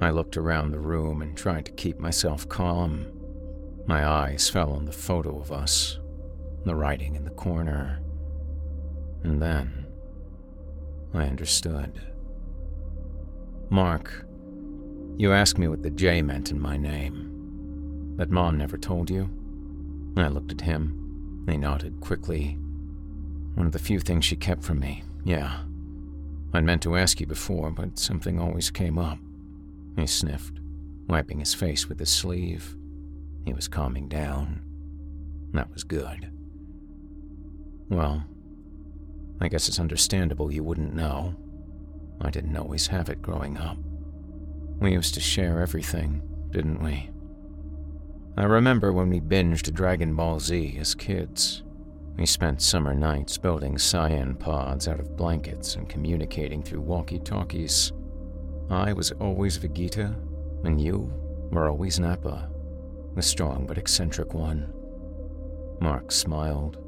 [0.00, 3.13] I looked around the room and tried to keep myself calm.
[3.86, 5.98] My eyes fell on the photo of us,
[6.64, 8.00] the writing in the corner.
[9.22, 9.86] And then
[11.12, 12.00] I understood.
[13.68, 14.24] Mark,
[15.16, 18.14] you asked me what the J meant in my name.
[18.16, 19.28] That Mom never told you?
[20.16, 21.44] I looked at him.
[21.48, 22.56] He nodded quickly.
[23.54, 25.60] One of the few things she kept from me, yeah.
[26.52, 29.18] I'd meant to ask you before, but something always came up.
[29.96, 30.58] He sniffed,
[31.08, 32.76] wiping his face with his sleeve.
[33.44, 34.62] He was calming down.
[35.52, 36.30] That was good.
[37.88, 38.24] Well,
[39.40, 41.34] I guess it's understandable you wouldn't know.
[42.20, 43.76] I didn't always have it growing up.
[44.80, 47.10] We used to share everything, didn't we?
[48.36, 51.62] I remember when we binged Dragon Ball Z as kids.
[52.16, 57.92] We spent summer nights building Saiyan pods out of blankets and communicating through walkie talkies.
[58.70, 60.16] I was always Vegeta,
[60.64, 61.12] and you
[61.50, 62.48] were always Nappa
[63.14, 64.72] the strong but eccentric one.
[65.80, 66.78] Mark smiled.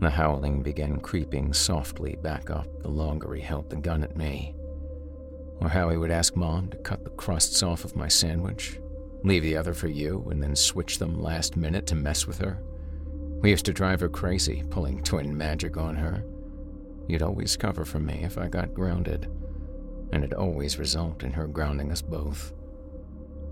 [0.00, 4.54] The howling began creeping softly back up the longer he held the gun at me.
[5.60, 8.80] Or how he would ask Mom to cut the crusts off of my sandwich,
[9.22, 12.62] leave the other for you, and then switch them last minute to mess with her.
[13.42, 16.24] We used to drive her crazy, pulling twin magic on her.
[17.08, 19.24] You'd always cover for me if I got grounded,
[20.12, 22.52] and it'd always result in her grounding us both.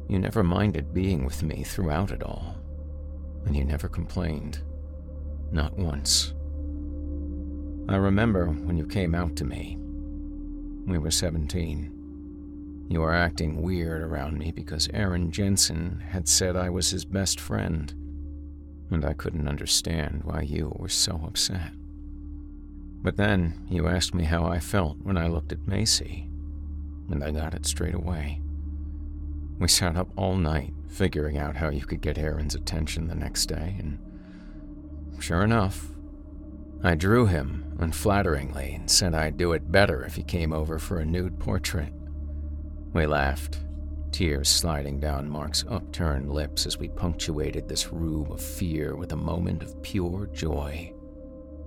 [0.08, 2.56] You never minded being with me throughout it all,
[3.44, 4.60] and you never complained.
[5.52, 6.32] Not once.
[7.90, 9.76] I remember when you came out to me.
[10.86, 12.86] We were 17.
[12.88, 17.38] You were acting weird around me because Aaron Jensen had said I was his best
[17.38, 17.92] friend,
[18.90, 21.72] and I couldn't understand why you were so upset.
[23.02, 26.30] But then you asked me how I felt when I looked at Macy,
[27.10, 28.40] and I got it straight away.
[29.58, 33.46] We sat up all night figuring out how you could get Aaron's attention the next
[33.46, 33.98] day, and
[35.20, 35.88] sure enough,
[36.82, 40.98] I drew him unflatteringly and said I'd do it better if he came over for
[40.98, 41.92] a nude portrait.
[42.92, 43.58] We laughed,
[44.12, 49.16] tears sliding down Mark's upturned lips as we punctuated this room of fear with a
[49.16, 50.92] moment of pure joy.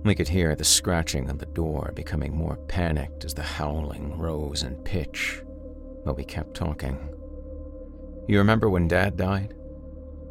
[0.04, 4.62] We could hear the scratching of the door becoming more panicked as the howling rose
[4.62, 5.42] in pitch,
[6.04, 6.98] but we kept talking.
[8.32, 9.52] You remember when Dad died?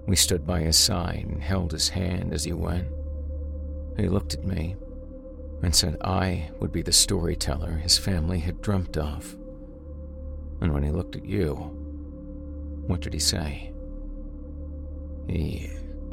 [0.07, 2.87] We stood by his side and held his hand as he went.
[3.95, 4.75] He looked at me
[5.61, 9.35] and said I would be the storyteller his family had dreamt of.
[10.61, 11.53] And when he looked at you,
[12.87, 13.71] what did he say?
[15.27, 15.69] He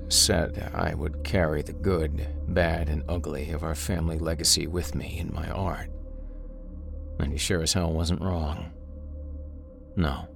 [0.08, 5.16] said I would carry the good, bad, and ugly of our family legacy with me
[5.18, 5.88] in my art.
[7.18, 8.72] And he sure as hell wasn't wrong.
[9.96, 10.28] No.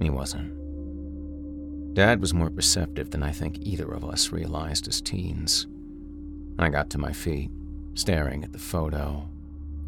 [0.00, 1.94] He wasn't.
[1.94, 5.66] Dad was more perceptive than I think either of us realized as teens.
[6.58, 7.50] I got to my feet,
[7.94, 9.28] staring at the photo,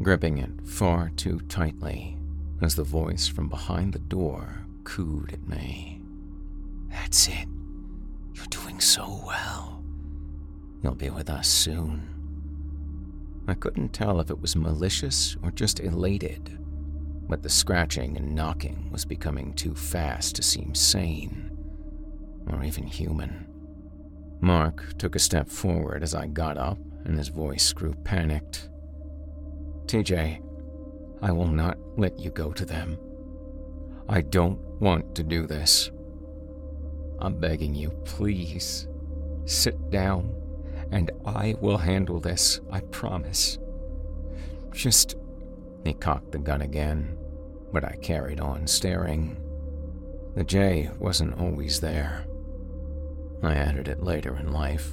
[0.01, 2.17] gripping it far too tightly
[2.61, 6.01] as the voice from behind the door cooed at me.
[6.89, 7.47] That's it.
[8.33, 9.83] You're doing so well.
[10.83, 12.07] You'll be with us soon.
[13.47, 16.58] I couldn't tell if it was malicious or just elated,
[17.29, 21.55] but the scratching and knocking was becoming too fast to seem sane
[22.51, 23.45] or even human.
[24.41, 28.69] Mark took a step forward as I got up, and his voice grew panicked.
[29.85, 30.41] TJ,
[31.21, 32.97] I will not let you go to them.
[34.07, 35.91] I don't want to do this.
[37.19, 38.87] I'm begging you, please.
[39.45, 40.33] Sit down,
[40.91, 43.59] and I will handle this, I promise.
[44.71, 45.15] Just.
[45.83, 47.17] He cocked the gun again,
[47.71, 49.37] but I carried on staring.
[50.35, 52.25] The J wasn't always there.
[53.41, 54.91] I added it later in life.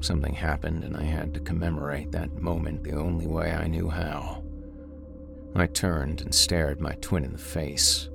[0.00, 4.42] Something happened, and I had to commemorate that moment the only way I knew how.
[5.54, 8.08] I turned and stared my twin in the face,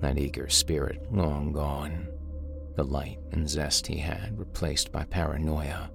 [0.00, 2.08] that eager spirit long gone,
[2.76, 5.90] the light and zest he had replaced by paranoia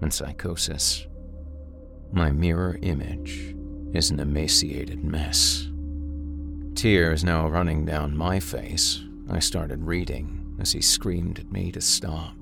[0.00, 1.06] and psychosis.
[2.12, 3.54] My mirror image
[3.92, 5.68] is an emaciated mess.
[6.74, 11.80] Tears now running down my face, I started reading as he screamed at me to
[11.80, 12.34] stop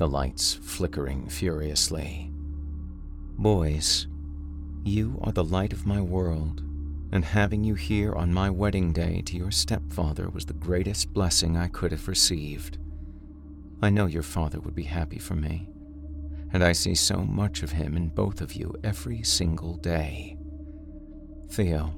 [0.00, 2.30] the lights flickering furiously.
[3.36, 4.06] Boys,
[4.82, 6.62] you are the light of my world,
[7.12, 11.58] and having you here on my wedding day to your stepfather was the greatest blessing
[11.58, 12.78] I could have received.
[13.82, 15.68] I know your father would be happy for me,
[16.50, 20.38] and I see so much of him in both of you every single day.
[21.50, 21.92] Theo,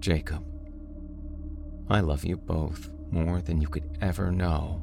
[0.00, 0.44] Jacob,
[1.88, 4.82] I love you both more than you could ever know.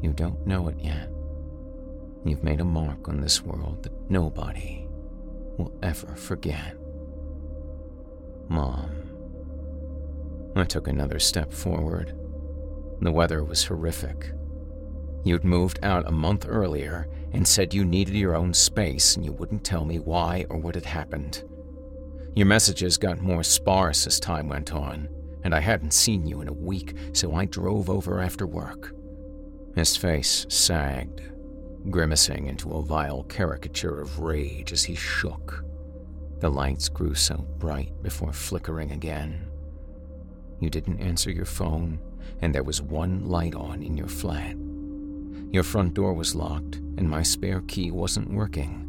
[0.00, 1.10] You don't know it yet.
[2.24, 4.86] You've made a mark on this world that nobody
[5.58, 6.76] will ever forget.
[8.48, 8.90] Mom.
[10.56, 12.16] I took another step forward.
[13.02, 14.32] The weather was horrific.
[15.24, 19.32] You'd moved out a month earlier and said you needed your own space and you
[19.32, 21.44] wouldn't tell me why or what had happened.
[22.38, 25.08] Your messages got more sparse as time went on,
[25.42, 28.94] and I hadn't seen you in a week, so I drove over after work.
[29.74, 31.20] His face sagged,
[31.90, 35.64] grimacing into a vile caricature of rage as he shook.
[36.38, 39.48] The lights grew so bright before flickering again.
[40.60, 41.98] You didn't answer your phone,
[42.40, 44.54] and there was one light on in your flat.
[45.50, 48.87] Your front door was locked, and my spare key wasn't working.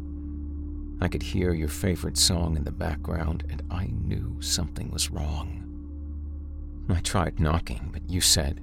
[1.00, 5.66] I could hear your favorite song in the background, and I knew something was wrong.
[6.88, 8.60] I tried knocking, but you said,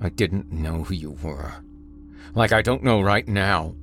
[0.00, 1.62] I didn't know who you were.
[2.34, 3.74] Like I don't know right now.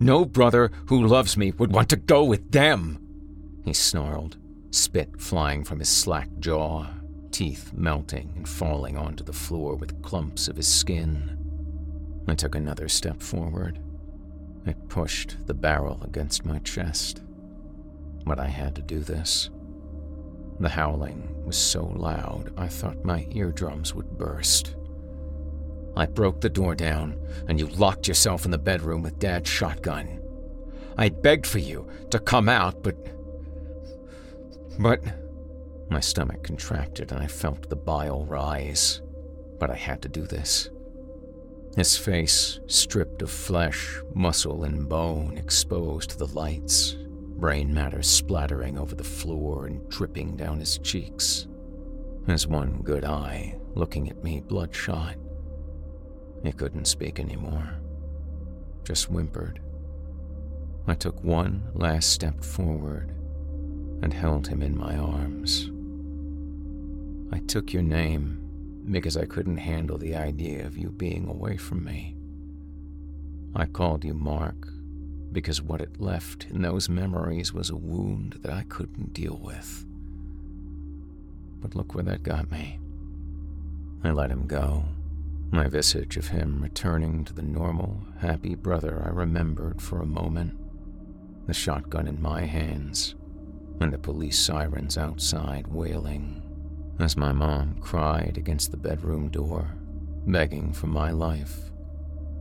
[0.00, 2.98] No brother who loves me would want to go with them.
[3.64, 4.36] He snarled,
[4.70, 6.86] spit flying from his slack jaw,
[7.30, 11.38] teeth melting and falling onto the floor with clumps of his skin.
[12.28, 13.78] I took another step forward.
[14.66, 17.22] I pushed the barrel against my chest.
[18.24, 19.50] But I had to do this.
[20.60, 24.76] The howling was so loud I thought my eardrums would burst.
[25.96, 30.20] I broke the door down, and you locked yourself in the bedroom with Dad's shotgun.
[30.96, 32.96] I begged for you to come out, but.
[34.78, 35.02] But.
[35.90, 39.02] My stomach contracted and I felt the bile rise.
[39.58, 40.70] But I had to do this.
[41.76, 46.96] His face, stripped of flesh, muscle, and bone, exposed to the lights,
[47.38, 51.46] brain matter splattering over the floor and dripping down his cheeks.
[52.26, 55.16] His one good eye looking at me bloodshot.
[56.44, 57.80] He couldn't speak anymore,
[58.84, 59.60] just whimpered.
[60.86, 63.14] I took one last step forward
[64.02, 65.70] and held him in my arms.
[67.32, 68.41] I took your name
[68.90, 72.16] because I couldn't handle the idea of you being away from me.
[73.54, 74.68] I called you Mark
[75.30, 79.86] because what it left in those memories was a wound that I couldn't deal with.
[81.60, 82.78] But look where that got me.
[84.04, 84.84] I let him go
[85.52, 90.58] my visage of him returning to the normal, happy brother I remembered for a moment,
[91.46, 93.14] the shotgun in my hands,
[93.78, 96.41] and the police sirens outside wailing
[96.98, 99.74] as my mom cried against the bedroom door,
[100.26, 101.72] begging for my life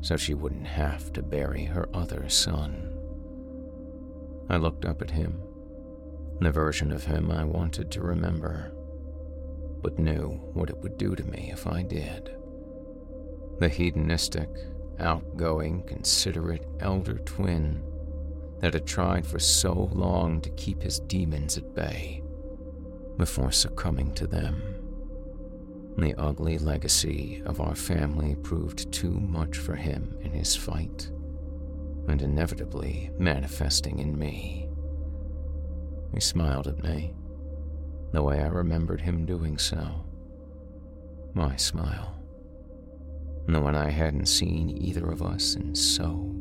[0.02, 2.92] so she wouldn't have to bury her other son.
[4.50, 5.40] I looked up at him,
[6.40, 8.74] the version of him I wanted to remember,
[9.82, 12.36] but knew what it would do to me if I did
[13.60, 14.50] the hedonistic,
[15.00, 17.84] outgoing, considerate elder twin
[18.60, 22.21] that had tried for so long to keep his demons at bay
[23.18, 24.62] before succumbing to them.
[25.98, 31.12] The ugly legacy of our family proved too much for him in his fight,
[32.08, 34.70] and inevitably manifesting in me
[36.14, 37.14] He smiled at me,
[38.12, 40.06] the way I remembered him doing so.
[41.34, 42.18] My smile.
[43.48, 46.36] The one I hadn't seen either of us in so,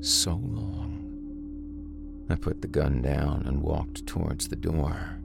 [0.00, 2.26] so long.
[2.28, 5.21] I put the gun down and walked towards the door.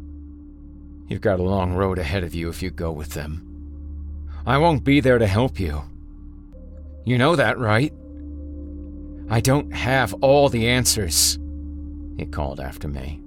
[1.08, 3.44] You've got a long road ahead of you if you go with them.
[4.46, 5.84] I won't be there to help you.
[7.06, 7.94] You know that, right?
[9.30, 11.38] I don't have all the answers,
[12.18, 13.22] he called after me,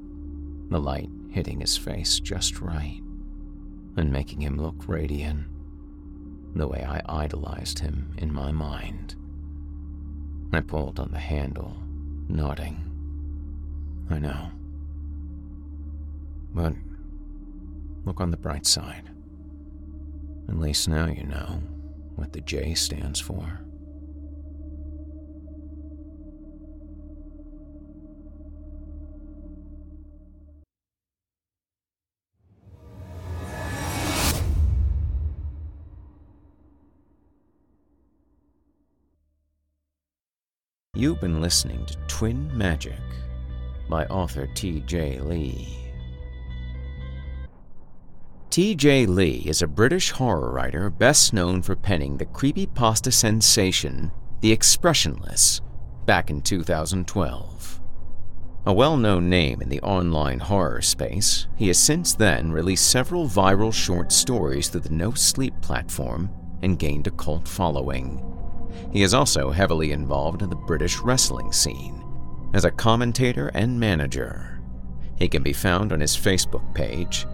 [0.71, 3.01] the light hitting his face just right
[3.97, 5.47] and making him look radiant,
[6.55, 9.15] the way I idolized him in my mind.
[10.53, 11.77] I pulled on the handle,
[12.29, 12.85] nodding.
[14.09, 14.51] I know.
[16.53, 16.75] But
[18.05, 19.11] look on the bright side.
[20.49, 21.63] At least now you know
[22.17, 23.61] what the J stands for.
[41.01, 43.01] You've been listening to Twin Magic
[43.89, 45.21] by author T.J.
[45.21, 45.80] Lee.
[48.51, 49.07] T.J.
[49.07, 55.61] Lee is a British horror writer best known for penning the creepypasta sensation The Expressionless
[56.05, 57.81] back in 2012.
[58.67, 63.29] A well known name in the online horror space, he has since then released several
[63.29, 66.29] viral short stories through the No Sleep platform
[66.61, 68.21] and gained a cult following.
[68.93, 72.05] He is also heavily involved in the British wrestling scene
[72.53, 74.61] as a commentator and manager.
[75.15, 77.27] He can be found on his Facebook page,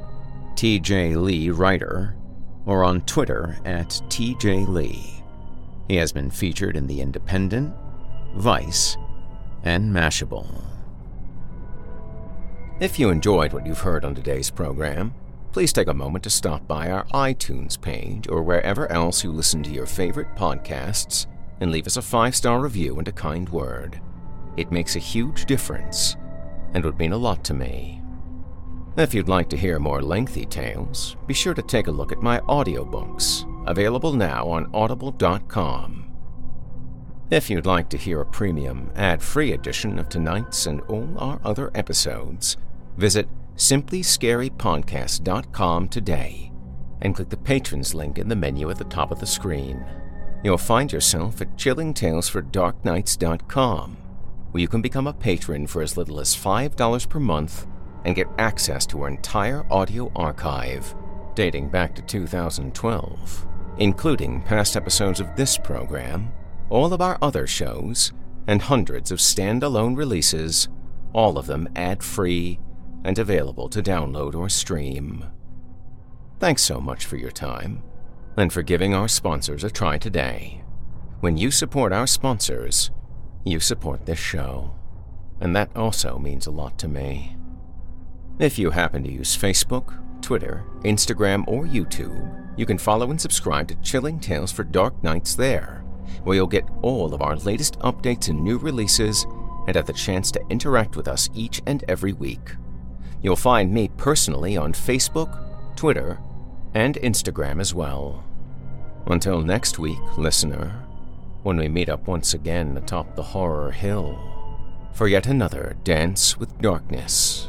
[0.56, 2.16] TJ Lee Writer,
[2.64, 5.22] or on Twitter at TJ Lee.
[5.86, 7.74] He has been featured in The Independent,
[8.36, 8.96] Vice,
[9.64, 10.48] and Mashable.
[12.80, 15.12] If you enjoyed what you've heard on today's program,
[15.52, 19.62] please take a moment to stop by our iTunes page or wherever else you listen
[19.62, 21.26] to your favorite podcasts
[21.60, 24.00] and leave us a five star review and a kind word.
[24.56, 26.16] It makes a huge difference
[26.72, 28.00] and would mean a lot to me.
[28.96, 32.22] If you'd like to hear more lengthy tales, be sure to take a look at
[32.22, 36.10] my audiobooks, available now on audible.com.
[37.30, 41.38] If you'd like to hear a premium, ad free edition of tonight's and all our
[41.44, 42.56] other episodes,
[42.96, 46.50] visit simplyscarypodcast.com today
[47.02, 49.84] and click the patrons link in the menu at the top of the screen.
[50.42, 53.96] You'll find yourself at chillingtalesfordarknights.com,
[54.52, 57.66] where you can become a patron for as little as $5 per month
[58.06, 60.94] and get access to our entire audio archive
[61.34, 63.46] dating back to 2012,
[63.78, 66.32] including past episodes of this program,
[66.70, 68.12] all of our other shows,
[68.46, 70.68] and hundreds of standalone releases,
[71.12, 72.60] all of them ad free
[73.04, 75.26] and available to download or stream.
[76.38, 77.82] Thanks so much for your time
[78.36, 80.62] and for giving our sponsors a try today.
[81.20, 82.90] When you support our sponsors,
[83.44, 84.76] you support this show,
[85.40, 87.36] and that also means a lot to me.
[88.38, 93.66] If you happen to use Facebook, Twitter, Instagram, or YouTube, you can follow and subscribe
[93.68, 95.82] to Chilling Tales for Dark Nights there,
[96.22, 99.24] where you'll get all of our latest updates and new releases
[99.66, 102.56] and have the chance to interact with us each and every week.
[103.22, 106.18] You'll find me personally on Facebook, Twitter,
[106.74, 108.22] and Instagram as well.
[109.06, 110.84] Until next week, listener,
[111.42, 114.20] when we meet up once again atop the horror hill
[114.92, 117.48] for yet another dance with darkness.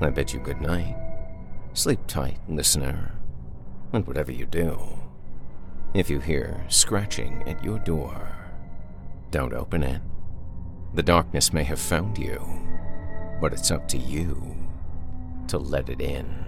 [0.00, 0.96] I bid you good night.
[1.72, 3.12] Sleep tight, listener.
[3.92, 4.78] And whatever you do,
[5.94, 8.36] if you hear scratching at your door,
[9.30, 10.00] don't open it.
[10.94, 12.40] The darkness may have found you,
[13.40, 14.56] but it's up to you
[15.48, 16.47] to let it in.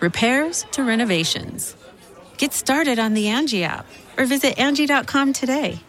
[0.00, 1.76] repairs to renovations.
[2.36, 3.86] Get started on the Angi app
[4.18, 5.80] or visit Angi.com today.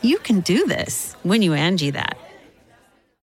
[0.00, 2.18] You can do this when you Angi that.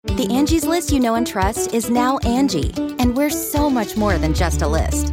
[0.05, 4.19] The Angie's list you know and trust is now Angi, and we're so much more
[4.19, 5.13] than just a list.